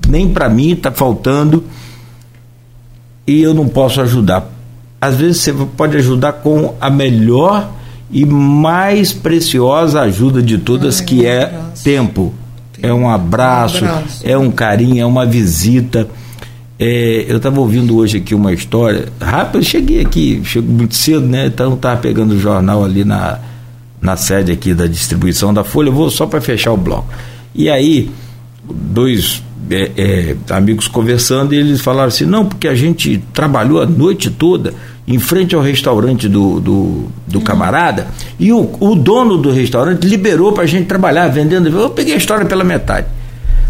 [0.07, 1.61] nem para mim está faltando
[3.27, 4.49] e eu não posso ajudar.
[4.99, 7.69] Às vezes você pode ajudar com a melhor
[8.09, 11.53] e mais preciosa ajuda de todas, Ai, que é
[11.83, 12.33] tempo.
[12.81, 16.07] É um abraço, um abraço, é um carinho, é uma visita.
[16.79, 19.09] É, eu estava ouvindo hoje aqui uma história.
[19.19, 21.47] Rápido, cheguei aqui, chego muito cedo, né?
[21.47, 23.39] Então estava pegando o jornal ali na,
[23.99, 25.89] na sede aqui da distribuição da Folha.
[25.89, 27.07] Eu vou só para fechar o bloco.
[27.53, 28.09] E aí,
[28.63, 33.85] dois é, é, amigos conversando e eles falaram assim: não, porque a gente trabalhou a
[33.85, 34.73] noite toda
[35.07, 38.07] em frente ao restaurante do, do, do camarada
[38.37, 41.69] e o, o dono do restaurante liberou para a gente trabalhar vendendo.
[41.69, 43.07] Eu peguei a história pela metade.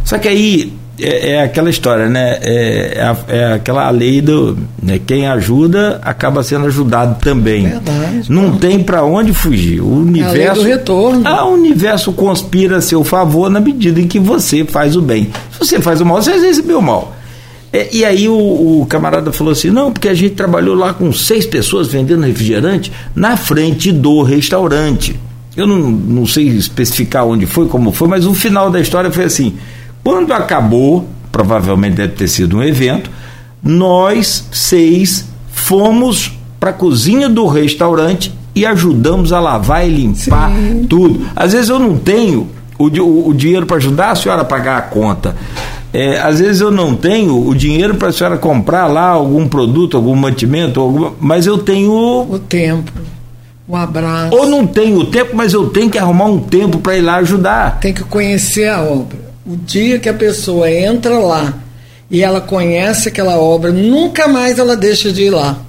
[0.03, 2.39] Só que aí é, é, aquela história, né?
[2.41, 4.57] É, é, é, aquela lei do.
[4.81, 4.99] Né?
[5.05, 7.63] Quem ajuda acaba sendo ajudado também.
[7.63, 9.79] Verdade, Não tem para onde fugir.
[9.79, 10.35] O universo.
[10.37, 11.21] É a lei do retorno.
[11.25, 15.29] Ah, o universo conspira a seu favor na medida em que você faz o bem.
[15.51, 17.15] Se você faz o mal, você recebeu o mal.
[17.71, 18.33] É, e aí o,
[18.81, 22.91] o, camarada falou assim: não, porque a gente trabalhou lá com seis pessoas vendendo refrigerante
[23.15, 25.19] na frente do restaurante.
[25.55, 29.25] eu não, não sei especificar onde foi, como foi, mas o final da história foi
[29.25, 29.53] assim:
[30.03, 33.09] quando acabou, provavelmente deve ter sido um evento,
[33.61, 40.85] nós seis fomos para a cozinha do restaurante e ajudamos a lavar e limpar Sim.
[40.89, 41.27] tudo.
[41.35, 44.77] Às vezes eu não tenho o, o, o dinheiro para ajudar a senhora a pagar
[44.77, 45.35] a conta.
[45.93, 49.95] É, às vezes eu não tenho o dinheiro para a senhora comprar lá algum produto,
[49.95, 51.91] algum mantimento, alguma, mas eu tenho.
[52.29, 52.91] O tempo,
[53.67, 54.35] o abraço.
[54.35, 57.15] Ou não tenho o tempo, mas eu tenho que arrumar um tempo para ir lá
[57.17, 57.79] ajudar.
[57.79, 59.26] Tem que conhecer a obra.
[59.47, 61.57] O dia que a pessoa entra lá
[62.11, 65.61] e ela conhece aquela obra, nunca mais ela deixa de ir lá.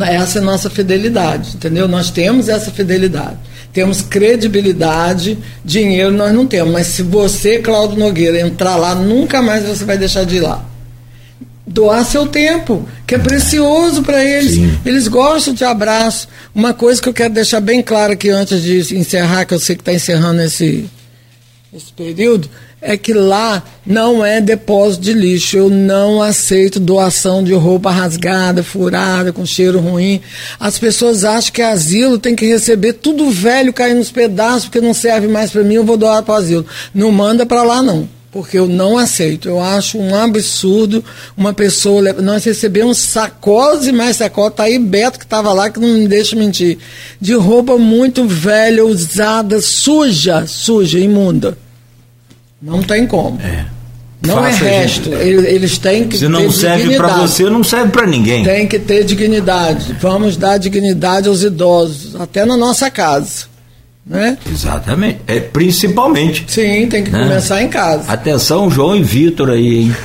[0.00, 1.88] Essa é a nossa fidelidade, entendeu?
[1.88, 3.38] Nós temos essa fidelidade.
[3.72, 6.72] Temos credibilidade, dinheiro nós não temos.
[6.72, 10.64] Mas se você, Cláudio Nogueira, entrar lá, nunca mais você vai deixar de ir lá.
[11.66, 14.54] Doar seu tempo, que é precioso para eles.
[14.54, 14.78] Sim.
[14.86, 16.28] Eles gostam de abraço.
[16.54, 19.76] Uma coisa que eu quero deixar bem claro aqui antes de encerrar, que eu sei
[19.76, 20.88] que está encerrando esse,
[21.74, 22.48] esse período,
[22.88, 25.58] é que lá não é depósito de lixo.
[25.58, 30.22] Eu não aceito doação de roupa rasgada, furada, com cheiro ruim.
[30.58, 34.94] As pessoas acham que asilo tem que receber tudo velho caindo nos pedaços porque não
[34.94, 36.64] serve mais para mim, eu vou doar para o asilo.
[36.94, 38.08] Não manda para lá não.
[38.32, 39.50] Porque eu não aceito.
[39.50, 41.04] Eu acho um absurdo
[41.36, 42.14] uma pessoa.
[42.14, 44.54] Nós recebemos sacolas e mais sacolas.
[44.54, 46.78] Tá aí Beto que estava lá, que não me deixa mentir.
[47.20, 51.67] De roupa muito velha, usada, suja, suja, imunda.
[52.60, 53.40] Não tem como.
[53.40, 53.64] É.
[54.20, 55.10] Não Faça é resto.
[55.10, 55.22] Gente...
[55.22, 58.42] Eles têm que Se não serve para você, não serve para ninguém.
[58.42, 59.94] Tem que ter dignidade.
[60.00, 63.46] Vamos dar dignidade aos idosos, até na nossa casa.
[64.04, 64.36] Né?
[64.50, 65.20] Exatamente.
[65.26, 66.44] É, principalmente.
[66.48, 67.22] Sim, tem que né?
[67.22, 68.10] começar em casa.
[68.10, 69.96] Atenção, João e Vitor aí, hein?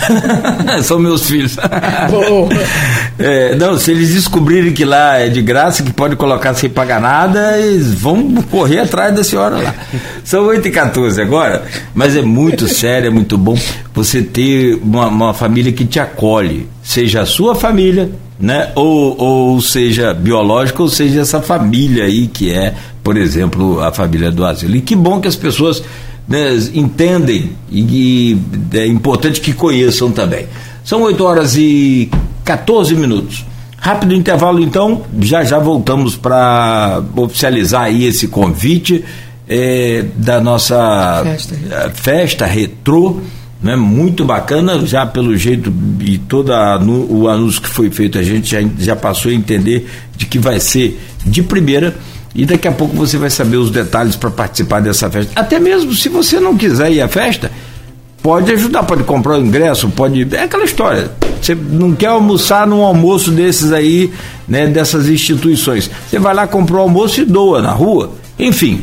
[0.82, 1.56] São meus filhos.
[3.18, 7.00] é, não, se eles descobrirem que lá é de graça, que pode colocar sem pagar
[7.00, 9.74] nada, eles vão correr atrás da senhora lá.
[10.24, 11.64] São 8 e 14 agora,
[11.94, 13.58] mas é muito sério, é muito bom
[13.94, 18.72] você ter uma, uma família que te acolhe, seja a sua família, né?
[18.74, 24.32] Ou, ou seja biológica, ou seja essa família aí que é, por exemplo, a família
[24.32, 24.74] do asilo.
[24.74, 25.82] E que bom que as pessoas
[26.28, 27.80] né, entendem e,
[28.32, 30.46] e é importante que conheçam também.
[30.84, 32.10] São 8 horas e
[32.44, 33.44] 14 minutos.
[33.76, 39.04] Rápido intervalo, então, já já voltamos para oficializar aí esse convite
[39.48, 43.20] é, da nossa festa, é, festa retrô,
[43.60, 46.52] né, muito bacana, já pelo jeito e todo
[47.10, 50.60] o anúncio que foi feito, a gente já, já passou a entender de que vai
[50.60, 51.94] ser de primeira
[52.34, 55.32] e daqui a pouco você vai saber os detalhes para participar dessa festa.
[55.36, 57.50] Até mesmo se você não quiser ir à festa,
[58.22, 60.26] pode ajudar, pode comprar o ingresso, pode.
[60.34, 61.10] É aquela história.
[61.40, 64.12] Você não quer almoçar num almoço desses aí,
[64.46, 65.90] né, dessas instituições.
[66.08, 68.12] Você vai lá, compra o almoço e doa na rua.
[68.38, 68.82] Enfim,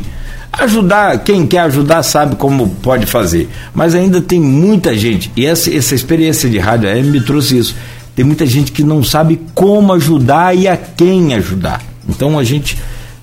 [0.52, 3.50] ajudar, quem quer ajudar sabe como pode fazer.
[3.74, 7.76] Mas ainda tem muita gente, e essa, essa experiência de rádio AM me trouxe isso.
[8.16, 11.82] Tem muita gente que não sabe como ajudar e a quem ajudar.
[12.08, 12.78] Então a gente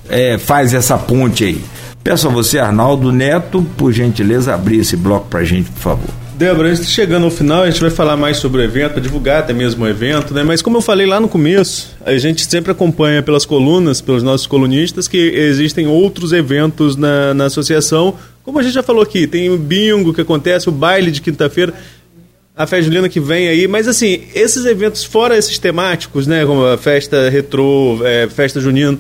[0.09, 1.61] é, faz essa ponte aí.
[2.03, 6.27] Peço a você, Arnaldo Neto, por gentileza, abrir esse bloco para a gente, por favor.
[6.37, 9.85] Débora, chegando ao final, a gente vai falar mais sobre o evento, divulgar até mesmo
[9.85, 10.43] o evento, né?
[10.43, 14.47] Mas como eu falei lá no começo, a gente sempre acompanha pelas colunas, pelos nossos
[14.47, 18.15] colunistas, que existem outros eventos na, na associação.
[18.45, 21.73] Como a gente já falou aqui, tem o bingo que acontece, o baile de quinta-feira,
[22.55, 26.45] a festa julina que vem aí, mas assim, esses eventos fora esses temáticos, né?
[26.45, 28.99] Como a festa retrô, é, festa junina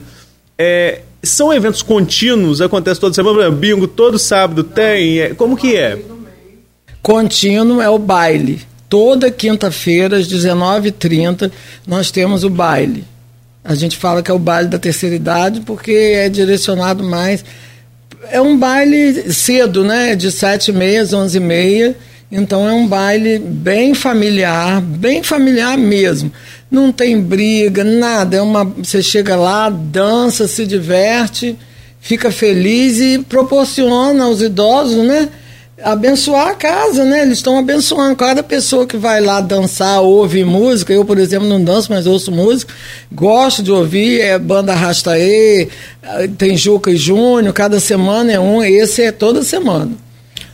[0.58, 5.98] é, são eventos contínuos, acontece toda semana, bingo todo sábado tem, é, como que é?
[7.02, 8.62] Contínuo é o baile.
[8.88, 11.50] Toda quinta-feira, às 19h30,
[11.86, 13.04] nós temos o baile.
[13.64, 17.44] A gente fala que é o baile da terceira idade porque é direcionado mais.
[18.30, 20.14] É um baile cedo, né?
[20.14, 21.94] De 7h30 às 11h30.
[22.30, 26.32] Então é um baile bem familiar, bem familiar mesmo
[26.70, 28.36] não tem briga, nada.
[28.36, 31.56] É uma, você chega lá, dança, se diverte,
[32.00, 35.28] fica feliz e proporciona aos idosos, né?
[35.82, 37.22] Abençoar a casa, né?
[37.22, 38.16] Eles estão abençoando.
[38.16, 42.32] Cada pessoa que vai lá dançar, ouve música, eu, por exemplo, não danço, mas ouço
[42.32, 42.72] música,
[43.12, 45.68] gosto de ouvir, é banda Rastaê,
[46.38, 50.05] tem Juca e Júnior, cada semana é um, esse é toda semana.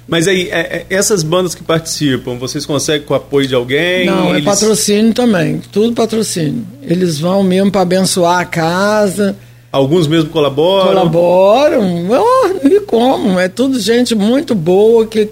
[0.06, 4.06] Mas aí, é, é, essas bandas que participam, vocês conseguem com o apoio de alguém?
[4.06, 4.42] Não, é eles...
[4.42, 6.66] é patrocínio também, tudo patrocínio.
[6.82, 9.36] Eles vão mesmo para abençoar a casa.
[9.70, 10.88] Alguns mesmo colaboram?
[10.88, 13.38] Colaboram, oh, e como?
[13.38, 15.28] É tudo gente muito boa que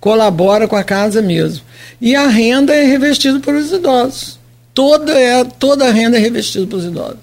[0.00, 1.62] colabora com a casa mesmo.
[2.00, 4.38] E a renda é revestida pelos idosos.
[4.72, 7.18] Toda, é, toda a renda é revestida pelos idosos.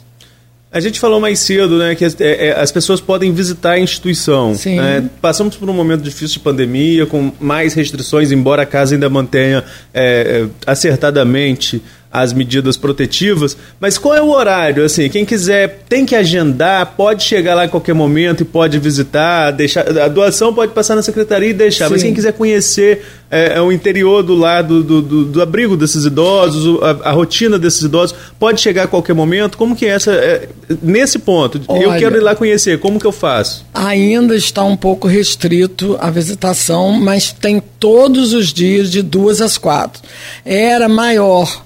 [0.73, 3.79] A gente falou mais cedo, né, que as, é, é, as pessoas podem visitar a
[3.79, 4.55] instituição.
[4.55, 4.77] Sim.
[4.77, 5.03] Né?
[5.21, 9.65] Passamos por um momento difícil de pandemia, com mais restrições, embora a casa ainda mantenha
[9.93, 11.81] é, é acertadamente
[12.11, 14.83] as medidas protetivas, mas qual é o horário?
[14.83, 19.51] Assim, quem quiser tem que agendar, pode chegar lá em qualquer momento e pode visitar,
[19.51, 21.93] deixar a doação pode passar na secretaria e deixar, Sim.
[21.93, 26.03] mas quem quiser conhecer é, é, o interior do lado do, do, do abrigo desses
[26.03, 29.57] idosos, a, a, rotina desses idosos, pode chegar a qualquer momento.
[29.57, 30.49] Como que é essa é,
[30.81, 31.61] nesse ponto?
[31.69, 32.77] Olha, eu quero ir lá conhecer.
[32.79, 33.65] Como que eu faço?
[33.73, 39.57] Ainda está um pouco restrito a visitação, mas tem todos os dias de duas às
[39.57, 40.01] quatro.
[40.43, 41.63] Era maior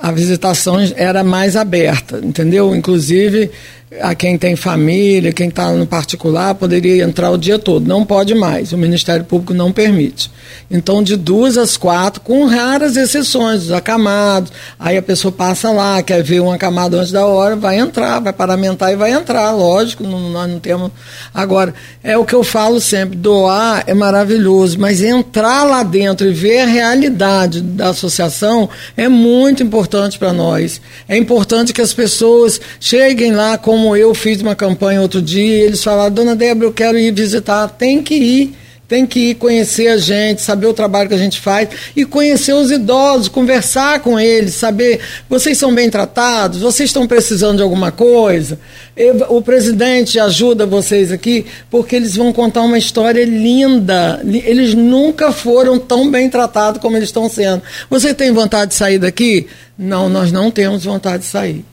[0.00, 2.74] a visitação era mais aberta, entendeu?
[2.74, 3.50] Inclusive,
[3.98, 7.88] a quem tem família, quem está no particular, poderia entrar o dia todo.
[7.88, 10.30] Não pode mais, o Ministério Público não permite.
[10.70, 14.52] Então, de duas às quatro, com raras exceções, os acamados.
[14.78, 18.32] Aí a pessoa passa lá, quer ver um acamado antes da hora, vai entrar, vai
[18.32, 20.92] paramentar e vai entrar, lógico, nós não temos.
[21.34, 21.74] Agora,
[22.04, 26.60] é o que eu falo sempre: doar é maravilhoso, mas entrar lá dentro e ver
[26.60, 30.80] a realidade da associação é muito importante para nós.
[31.08, 35.64] É importante que as pessoas cheguem lá com como eu fiz uma campanha outro dia,
[35.64, 38.54] eles falaram, dona Débora, eu quero ir visitar, tem que ir,
[38.86, 42.52] tem que ir conhecer a gente, saber o trabalho que a gente faz e conhecer
[42.52, 45.00] os idosos, conversar com eles, saber,
[45.30, 48.60] vocês são bem tratados, vocês estão precisando de alguma coisa,
[48.94, 55.32] eu, o presidente ajuda vocês aqui, porque eles vão contar uma história linda, eles nunca
[55.32, 57.62] foram tão bem tratados como eles estão sendo.
[57.88, 59.46] Você tem vontade de sair daqui?
[59.78, 61.64] Não, nós não temos vontade de sair.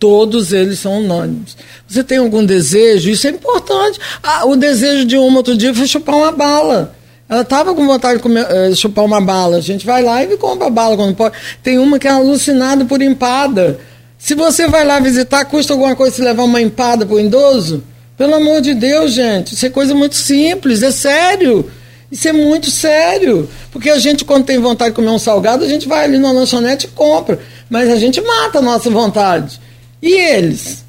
[0.00, 1.56] Todos eles são unânimes.
[1.86, 3.10] Você tem algum desejo?
[3.10, 4.00] Isso é importante.
[4.22, 6.94] Ah, o desejo de uma outro dia foi chupar uma bala.
[7.28, 9.58] Ela estava com vontade de comer, uh, chupar uma bala.
[9.58, 11.36] A gente vai lá e compra a bala quando pode.
[11.62, 13.78] Tem uma que é alucinada por empada.
[14.18, 17.84] Se você vai lá visitar, custa alguma coisa se levar uma empada para o idoso?
[18.16, 19.54] Pelo amor de Deus, gente.
[19.54, 21.70] Isso é coisa muito simples, é sério.
[22.10, 23.48] Isso é muito sério.
[23.70, 26.32] Porque a gente, quando tem vontade de comer um salgado, a gente vai ali na
[26.32, 27.38] lanchonete e compra.
[27.68, 29.60] Mas a gente mata a nossa vontade.
[30.02, 30.84] E eles?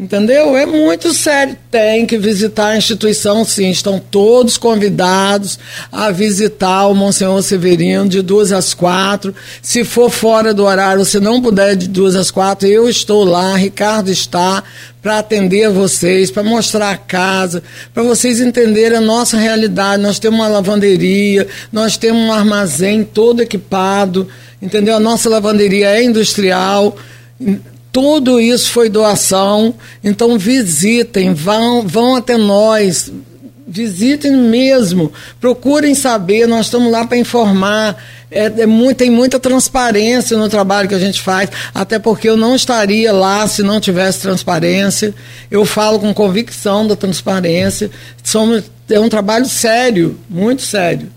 [0.00, 0.56] Entendeu?
[0.56, 1.54] É muito sério.
[1.70, 3.70] Tem que visitar a instituição, sim.
[3.70, 5.58] Estão todos convidados
[5.92, 9.34] a visitar o Monsenhor Severino de duas às quatro.
[9.60, 13.54] Se for fora do horário, se não puder de duas às quatro, eu estou lá,
[13.56, 14.64] Ricardo está,
[15.02, 20.02] para atender vocês, para mostrar a casa, para vocês entenderem a nossa realidade.
[20.02, 24.26] Nós temos uma lavanderia, nós temos um armazém todo equipado,
[24.62, 24.96] entendeu?
[24.96, 26.96] A nossa lavanderia é industrial
[27.92, 33.12] tudo isso foi doação, então visitem, vão, vão até nós,
[33.66, 37.96] visitem mesmo, procurem saber, nós estamos lá para informar.
[38.32, 42.36] É, é muito, tem muita transparência no trabalho que a gente faz, até porque eu
[42.36, 45.12] não estaria lá se não tivesse transparência.
[45.50, 47.90] Eu falo com convicção da transparência.
[48.22, 51.08] Somos, é um trabalho sério, muito sério.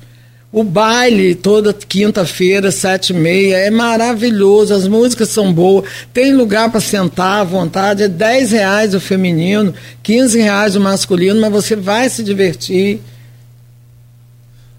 [0.54, 6.70] O baile toda quinta-feira, sete e meia, é maravilhoso, as músicas são boas, tem lugar
[6.70, 9.74] para sentar à vontade, é dez reais o feminino,
[10.04, 13.00] quinze reais o masculino, mas você vai se divertir.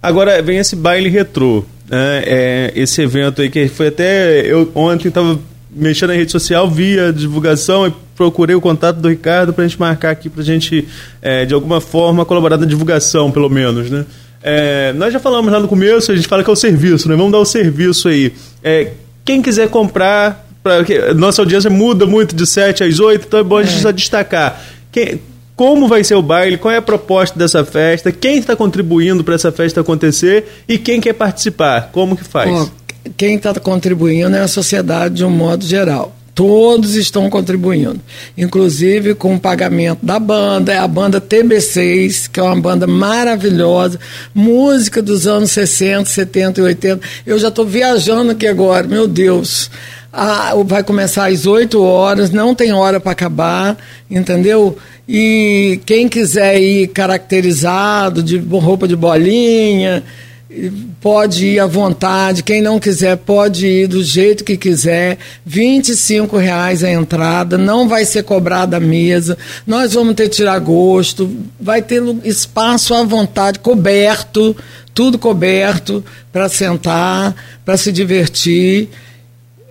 [0.01, 2.23] Agora vem esse baile retrô, né?
[2.25, 5.41] é, esse evento aí que foi até, eu ontem estava
[5.75, 9.67] mexendo na rede social, vi a divulgação e procurei o contato do Ricardo para a
[9.67, 10.87] gente marcar aqui, para a gente,
[11.21, 14.07] é, de alguma forma, colaborar na divulgação, pelo menos, né?
[14.47, 17.17] É, nós já falamos lá no começo, a gente fala que é o serviço, né?
[17.17, 18.31] Vamos dar o serviço aí.
[18.63, 18.91] É,
[19.25, 20.85] quem quiser comprar, pra,
[21.15, 23.81] nossa audiência muda muito de 7 às 8, então é bom a gente é.
[23.81, 24.63] só destacar.
[24.93, 25.19] Quem,
[25.57, 29.35] como vai ser o baile, qual é a proposta dessa festa, quem está contribuindo para
[29.35, 32.71] essa festa acontecer e quem quer participar, como que faz?
[33.17, 36.15] quem está contribuindo é a sociedade de um modo geral.
[36.35, 38.01] Todos estão contribuindo,
[38.37, 44.01] inclusive com o pagamento da banda, é a banda TB6, que é uma banda maravilhosa,
[44.35, 47.01] música dos anos 60, 70 e 80.
[47.25, 49.71] Eu já estou viajando aqui agora, meu Deus.
[50.13, 53.77] Ah, vai começar às 8 horas, não tem hora para acabar,
[54.11, 54.77] entendeu?
[55.09, 60.03] E quem quiser ir caracterizado, de roupa de bolinha,
[61.01, 65.83] pode ir à vontade, quem não quiser pode ir do jeito que quiser, R$
[66.39, 69.37] reais a entrada, não vai ser cobrada a mesa,
[69.67, 71.31] nós vamos ter tirar gosto,
[71.61, 74.57] vai ter espaço à vontade, coberto,
[74.93, 77.35] tudo coberto para sentar,
[77.65, 78.89] para se divertir.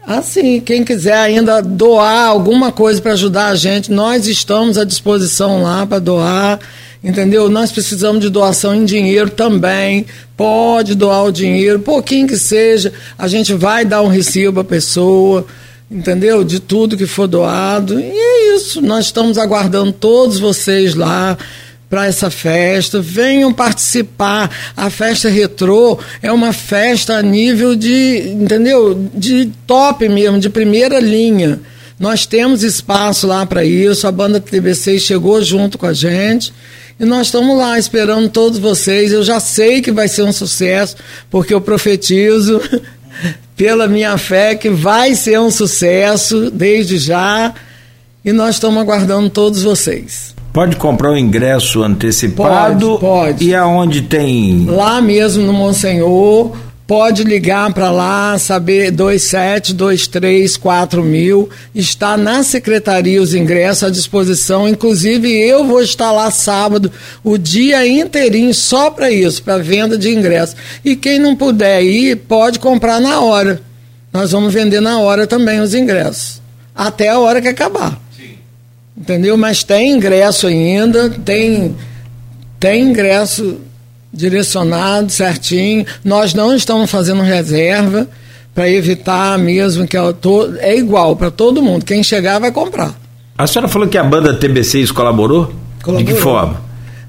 [0.06, 5.64] Assim, quem quiser ainda doar alguma coisa para ajudar a gente, nós estamos à disposição
[5.64, 6.60] lá para doar
[7.04, 7.50] entendeu?
[7.50, 10.06] Nós precisamos de doação em dinheiro também.
[10.38, 15.46] Pode doar o dinheiro, pouquinho que seja, a gente vai dar um recibo à pessoa,
[15.92, 16.44] entendeu?
[16.44, 18.00] De tudo que for doado.
[18.00, 18.82] E é isso.
[18.82, 21.38] Nós estamos aguardando todos vocês lá
[21.90, 23.00] para essa festa.
[23.00, 24.50] Venham participar.
[24.76, 29.10] A festa retrô é uma festa a nível de, entendeu?
[29.14, 31.60] De top mesmo, de primeira linha.
[32.00, 34.08] Nós temos espaço lá para isso.
[34.08, 36.52] A banda TBC chegou junto com a gente.
[37.04, 39.12] E nós estamos lá esperando todos vocês.
[39.12, 40.96] Eu já sei que vai ser um sucesso,
[41.30, 42.62] porque eu profetizo
[43.58, 47.54] pela minha fé que vai ser um sucesso desde já.
[48.24, 50.34] E nós estamos aguardando todos vocês.
[50.54, 52.98] Pode comprar o ingresso antecipado?
[52.98, 53.46] Pode, pode.
[53.50, 54.66] E aonde tem?
[54.66, 56.56] Lá mesmo no Monsenhor
[56.86, 65.32] pode ligar para lá, saber 27234000 mil, está na secretaria os ingressos à disposição, inclusive
[65.32, 66.92] eu vou estar lá sábado,
[67.24, 70.56] o dia inteirinho só para isso, para venda de ingressos.
[70.84, 73.62] E quem não puder ir, pode comprar na hora.
[74.12, 76.42] Nós vamos vender na hora também os ingressos,
[76.76, 78.00] até a hora que acabar.
[78.16, 78.36] Sim.
[78.96, 79.38] Entendeu?
[79.38, 81.76] Mas tem ingresso ainda, tem
[82.60, 83.60] tem ingresso
[84.14, 85.86] direcionado certinho.
[86.04, 88.08] Nós não estamos fazendo reserva
[88.54, 90.02] para evitar mesmo que é,
[90.60, 91.84] é igual para todo mundo.
[91.84, 92.94] Quem chegar vai comprar.
[93.38, 95.52] A senhora falou que a banda TB6 colaborou?
[95.82, 96.06] colaborou?
[96.06, 96.62] De que forma?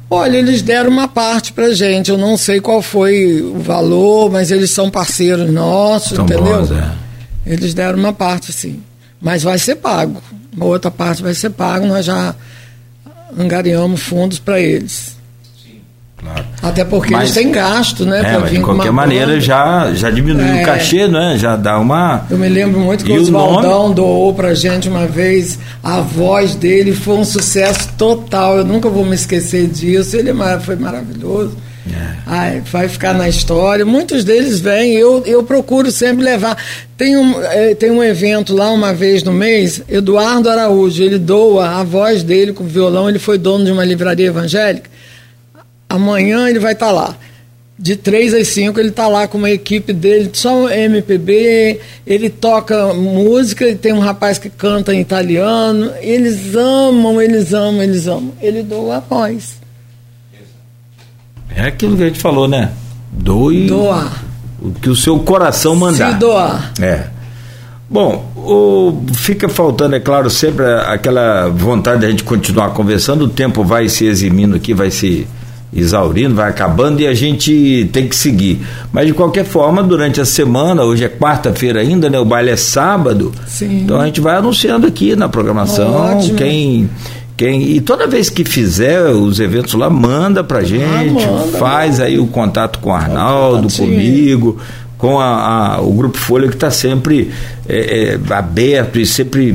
[0.08, 2.10] Olha, eles deram uma parte pra gente.
[2.10, 6.60] Eu não sei qual foi o valor, mas eles são parceiros nossos, são entendeu?
[6.60, 6.92] Bons, é.
[7.46, 8.80] Eles deram uma parte, sim.
[9.20, 10.22] Mas vai ser pago.
[10.56, 11.86] Uma outra parte vai ser pago.
[11.86, 12.34] Nós já
[13.38, 15.13] angariamos fundos para eles.
[16.24, 16.44] Claro.
[16.62, 18.22] Até porque mas, eles têm gasto, né?
[18.24, 21.36] É, mas de qualquer maneira já, já diminuiu é, o cachê, né?
[21.36, 22.24] Já dá uma.
[22.30, 26.54] Eu me lembro muito que e o Oswaldão doou pra gente uma vez a voz
[26.54, 28.56] dele, foi um sucesso total.
[28.56, 30.16] Eu nunca vou me esquecer disso.
[30.16, 31.58] Ele é foi maravilhoso.
[31.92, 32.14] É.
[32.26, 33.84] Ai, vai ficar na história.
[33.84, 36.56] Muitos deles vêm, eu, eu procuro sempre levar.
[36.96, 41.80] Tem um, é, tem um evento lá uma vez no mês, Eduardo Araújo, ele doa
[41.80, 44.93] a voz dele com violão, ele foi dono de uma livraria evangélica.
[45.88, 47.16] Amanhã ele vai estar tá lá.
[47.76, 52.94] De 3 às 5 ele está lá com uma equipe dele, só MPB, ele toca
[52.94, 55.90] música, e tem um rapaz que canta em italiano.
[56.00, 58.32] Eles amam, eles amam, eles amam.
[58.40, 59.58] Ele doa a voz.
[61.54, 62.72] É aquilo que a gente falou, né?
[63.10, 63.66] Doe.
[63.66, 64.24] Doar.
[64.60, 66.12] O que o seu coração mandar.
[66.12, 66.72] Se doar.
[66.80, 67.06] É.
[67.88, 73.26] Bom, o, fica faltando, é claro, sempre aquela vontade de a gente continuar conversando.
[73.26, 75.26] O tempo vai se eximindo aqui, vai se
[75.74, 78.60] exaurindo, vai acabando e a gente tem que seguir.
[78.92, 82.18] Mas de qualquer forma, durante a semana, hoje é quarta-feira ainda, né?
[82.18, 83.32] O baile é sábado.
[83.46, 83.82] Sim.
[83.82, 86.36] Então a gente vai anunciando aqui na programação Ótimo.
[86.36, 86.90] quem
[87.36, 91.58] quem e toda vez que fizer os eventos lá manda pra ah, gente, ah, manda,
[91.58, 92.04] faz manda.
[92.04, 94.56] aí o contato com o Arnaldo, comigo
[95.04, 97.30] com a, a, o Grupo Folha que está sempre
[97.68, 99.54] é, é, aberto e sempre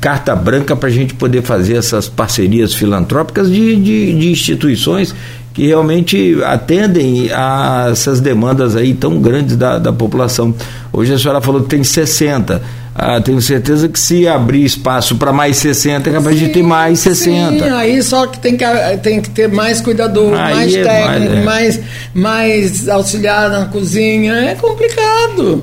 [0.00, 5.12] carta branca para a gente poder fazer essas parcerias filantrópicas de, de, de instituições
[5.54, 10.52] que realmente atendem a essas demandas aí tão grandes da, da população.
[10.92, 12.60] Hoje a senhora falou que tem 60.
[12.92, 16.62] Ah, tenho certeza que se abrir espaço para mais 60, é capaz sim, de ter
[16.62, 17.64] mais 60.
[17.64, 18.64] Sim, aí só que tem que,
[19.02, 21.44] tem que ter mais cuidador, aí mais é técnico, mais, é.
[21.44, 21.80] mais,
[22.12, 24.34] mais auxiliar na cozinha.
[24.34, 25.62] É complicado.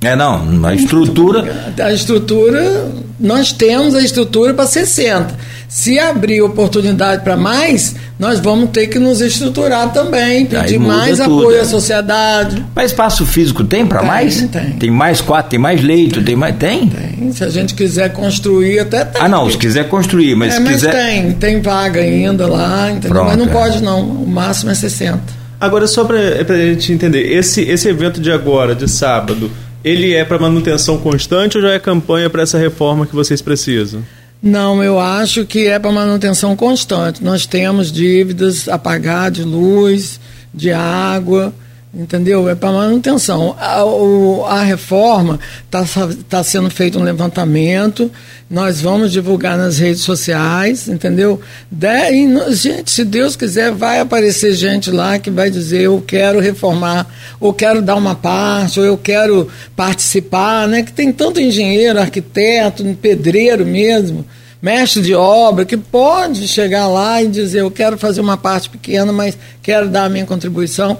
[0.00, 1.72] É, não, a estrutura.
[1.78, 2.90] A estrutura,
[3.20, 8.98] nós temos a estrutura para 60 se abrir oportunidade para mais, nós vamos ter que
[8.98, 12.62] nos estruturar também, pedir mais tudo, apoio à sociedade.
[12.74, 14.42] Mas espaço físico tem para mais?
[14.48, 14.72] Tem.
[14.72, 16.56] Tem mais quatro, tem mais leito, tem, tem mais.
[16.56, 16.88] Tem?
[16.88, 17.32] Tem.
[17.32, 19.22] Se a gente quiser construir, até tem.
[19.22, 20.92] Ah, não, se quiser construir, mas é, se mas quiser.
[20.92, 23.08] tem, tem vaga ainda lá, entendeu?
[23.08, 23.48] Pronto, mas não é.
[23.48, 24.02] pode, não.
[24.02, 25.20] O máximo é 60.
[25.58, 29.50] Agora, só para a gente entender, esse, esse evento de agora, de sábado,
[29.82, 34.02] ele é para manutenção constante ou já é campanha para essa reforma que vocês precisam?
[34.42, 37.22] Não, eu acho que é para manutenção constante.
[37.22, 40.18] Nós temos dívidas a pagar de luz,
[40.52, 41.54] de água,
[41.94, 42.48] entendeu?
[42.48, 43.54] É para manutenção.
[43.58, 45.84] A, o, a reforma está
[46.28, 48.10] tá sendo feito um levantamento,
[48.48, 51.40] nós vamos divulgar nas redes sociais, entendeu?
[51.70, 56.40] De, e, gente, se Deus quiser, vai aparecer gente lá que vai dizer eu quero
[56.40, 57.06] reformar,
[57.38, 60.82] ou quero dar uma parte, ou eu quero participar, né?
[60.82, 64.24] Que tem tanto engenheiro, arquiteto, pedreiro mesmo
[64.62, 69.12] mestre de obra que pode chegar lá e dizer eu quero fazer uma parte pequena,
[69.12, 70.96] mas quero dar a minha contribuição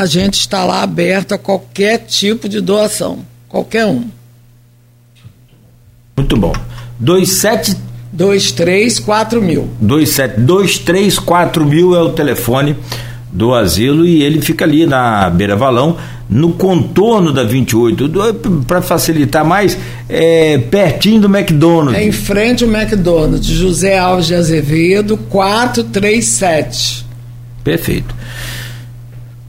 [0.00, 4.04] a gente está lá aberto a qualquer tipo de doação, qualquer um.
[6.16, 6.52] Muito bom.
[6.98, 7.76] 27
[8.12, 9.68] 23 4 mil.
[9.80, 12.76] 27 23 4 mil é o telefone
[13.32, 15.96] do asilo e ele fica ali na Beira Valão,
[16.28, 18.10] no contorno da 28,
[18.66, 19.78] para facilitar mais,
[20.08, 22.00] é, pertinho do McDonald's.
[22.00, 27.06] É em frente ao McDonald's, José Alves de Azevedo, 437.
[27.62, 28.14] Perfeito.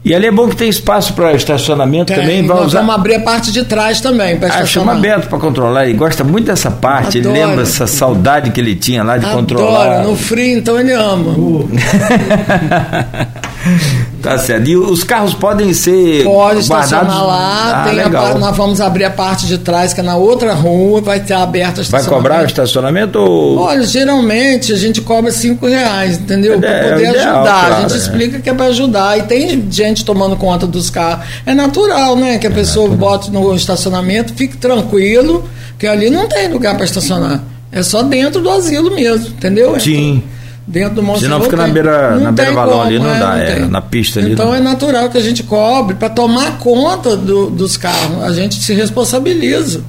[0.04, 2.44] E ali é bom que tem espaço para estacionamento tem, também.
[2.44, 2.80] Vai usar...
[2.80, 4.36] Vamos abrir a parte de trás também.
[4.42, 5.84] Ah, chama aberto para controlar.
[5.84, 7.18] Ele gosta muito dessa parte.
[7.18, 7.36] Adoro.
[7.36, 9.40] Ele lembra essa saudade que ele tinha lá de Adoro.
[9.40, 10.02] controlar.
[10.02, 11.30] No frio, então ele ama.
[11.38, 11.68] Uh.
[14.22, 14.68] tá certo.
[14.68, 16.24] E os carros podem ser.
[16.24, 17.84] Pode estacionar lá.
[17.84, 21.00] Ah, tem a, nós vamos abrir a parte de trás, que é na outra rua,
[21.00, 22.10] vai ter aberta a estacionamento.
[22.10, 23.18] Vai cobrar o estacionamento?
[23.18, 23.58] Ou...
[23.58, 26.54] Olha, geralmente a gente cobra cinco reais, entendeu?
[26.54, 27.42] É, para poder é ajudar.
[27.42, 27.96] Claro, a gente é.
[27.96, 29.18] explica que é para ajudar.
[29.18, 31.24] E tem gente tomando conta dos carros.
[31.46, 32.38] É natural, né?
[32.38, 33.10] Que a é pessoa natural.
[33.10, 35.48] bote no estacionamento, fique tranquilo,
[35.78, 37.42] que ali não tem lugar para estacionar.
[37.70, 39.78] É só dentro do asilo mesmo, entendeu?
[39.80, 40.22] Sim.
[40.66, 43.36] Dentro do Monte Senão fica na beira, na beira valão ali, não é, dá, não
[43.36, 44.32] é, na pista ali.
[44.32, 48.22] Então é natural que a gente cobre para tomar conta do, dos carros.
[48.22, 49.82] A gente se responsabiliza.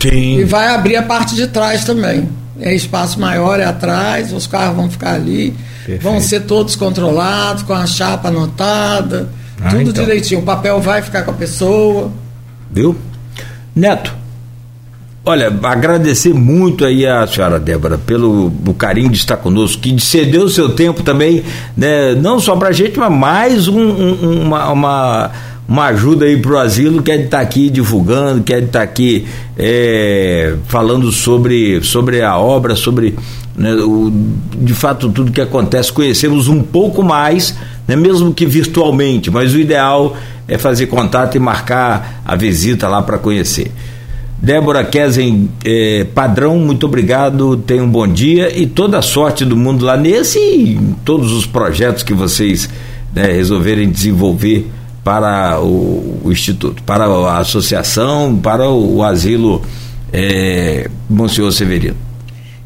[0.00, 0.38] Sim.
[0.38, 2.28] E vai abrir a parte de trás também.
[2.60, 6.02] É espaço maior, é atrás, os carros vão ficar ali, Perfeito.
[6.02, 9.28] vão ser todos controlados, com a chapa anotada,
[9.60, 10.04] ah, tudo então.
[10.04, 10.40] direitinho.
[10.40, 12.10] O papel vai ficar com a pessoa.
[12.70, 12.96] Viu?
[13.74, 14.12] Neto,
[15.28, 20.48] Olha, agradecer muito aí a senhora Débora pelo carinho de estar conosco, que cedeu o
[20.48, 21.42] seu tempo também,
[21.76, 25.30] né, não só para a gente, mas mais um, um, uma, uma,
[25.68, 31.12] uma, ajuda aí para o asilo, quer estar aqui divulgando, quer estar aqui é, falando
[31.12, 33.14] sobre, sobre a obra, sobre
[33.54, 34.10] né, o,
[34.56, 37.54] de fato tudo que acontece, conhecemos um pouco mais,
[37.86, 40.16] né, mesmo que virtualmente, mas o ideal
[40.48, 43.70] é fazer contato e marcar a visita lá para conhecer.
[44.40, 49.56] Débora Kesen eh, Padrão, muito obrigado, tenha um bom dia e toda a sorte do
[49.56, 52.70] mundo lá nesse e em todos os projetos que vocês
[53.12, 54.70] né, resolverem desenvolver
[55.02, 59.60] para o, o, Instituto, para a associação, para o, o asilo
[60.12, 62.07] eh, Monsenhor Severino.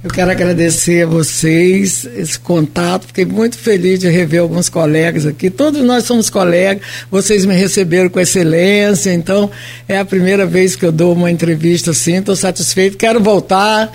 [0.04, 3.06] Eu quero agradecer a vocês esse contato.
[3.06, 5.48] Fiquei muito feliz de rever alguns colegas aqui.
[5.48, 6.84] Todos nós somos colegas.
[7.08, 9.14] Vocês me receberam com excelência.
[9.14, 9.48] Então,
[9.88, 12.16] é a primeira vez que eu dou uma entrevista assim.
[12.16, 12.96] Estou satisfeito.
[12.96, 13.92] Quero voltar.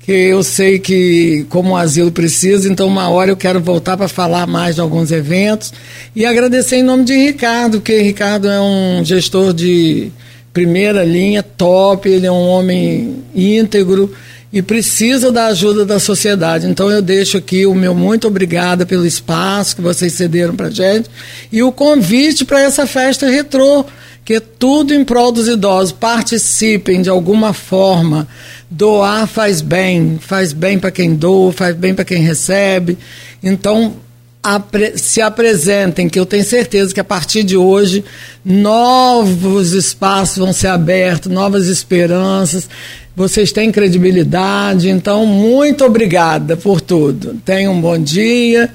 [0.00, 4.08] Que eu sei que, como o asilo precisa, então, uma hora eu quero voltar para
[4.08, 5.74] falar mais de alguns eventos.
[6.16, 10.10] E agradecer em nome de Ricardo, que Ricardo é um gestor de
[10.54, 12.08] primeira linha, top.
[12.08, 14.10] Ele é um homem íntegro
[14.52, 16.66] e precisa da ajuda da sociedade.
[16.66, 21.08] Então eu deixo aqui o meu muito obrigada pelo espaço que vocês cederam para gente
[21.52, 23.84] e o convite para essa festa retrô,
[24.24, 25.92] que é tudo em prol dos idosos.
[25.92, 28.26] Participem de alguma forma.
[28.68, 32.98] Doar faz bem, faz bem para quem doa, faz bem para quem recebe.
[33.42, 33.94] Então
[34.42, 38.04] apre se apresentem, que eu tenho certeza que a partir de hoje
[38.44, 42.68] novos espaços vão ser abertos, novas esperanças.
[43.14, 47.34] Vocês têm credibilidade, então muito obrigada por tudo.
[47.44, 48.70] Tenham um bom dia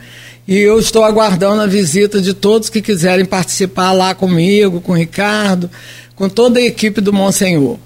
[0.47, 4.95] e eu estou aguardando a visita de todos que quiserem participar lá comigo, com o
[4.95, 5.69] Ricardo,
[6.15, 7.77] com toda a equipe do Monsenhor.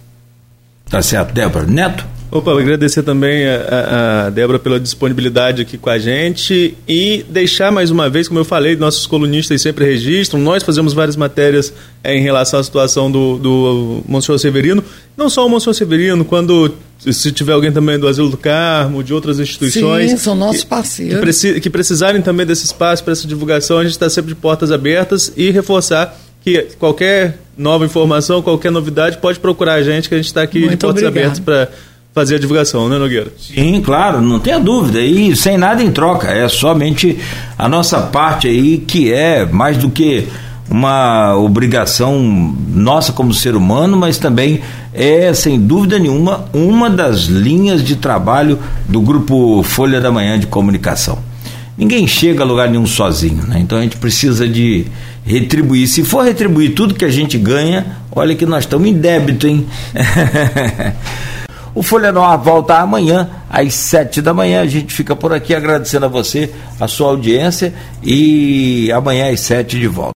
[0.90, 1.66] Tá certo, Débora.
[1.66, 2.19] Neto?
[2.32, 7.90] Opa, agradecer também a, a Débora pela disponibilidade aqui com a gente e deixar mais
[7.90, 11.74] uma vez, como eu falei, nossos colunistas sempre registram, nós fazemos várias matérias
[12.04, 14.84] é, em relação à situação do, do Monsenhor Severino,
[15.18, 19.14] não só o Monsenhor Severino, quando se tiver alguém também do Asilo do Carmo, de
[19.14, 20.12] outras instituições.
[20.12, 21.16] Sim, são nossos parceiros.
[21.16, 24.36] Que, preci, que precisarem também desse espaço para essa divulgação, a gente está sempre de
[24.36, 30.16] portas abertas e reforçar que qualquer nova informação, qualquer novidade, pode procurar a gente, que
[30.16, 31.24] a gente está aqui Muito de portas obrigado.
[31.24, 31.70] abertas para
[32.14, 33.32] fazer a divulgação, né, Nogueira?
[33.38, 35.00] Sim, claro, não tenha dúvida.
[35.00, 36.28] E sem nada em troca.
[36.28, 37.18] É somente
[37.58, 40.28] a nossa parte aí que é mais do que
[40.70, 42.22] uma obrigação
[42.70, 44.62] nossa como ser humano, mas também
[44.94, 50.46] é, sem dúvida nenhuma, uma das linhas de trabalho do grupo Folha da Manhã de
[50.48, 51.18] Comunicação.
[51.78, 53.58] Ninguém chega a lugar nenhum sozinho, né?
[53.60, 54.86] Então a gente precisa de
[55.26, 55.88] retribuir.
[55.88, 59.66] Se for retribuir tudo que a gente ganha, olha que nós estamos em débito, hein?
[61.80, 64.60] O Folha no Ar volta amanhã, às sete da manhã.
[64.60, 67.74] A gente fica por aqui agradecendo a você, a sua audiência,
[68.04, 70.08] e amanhã às sete de volta.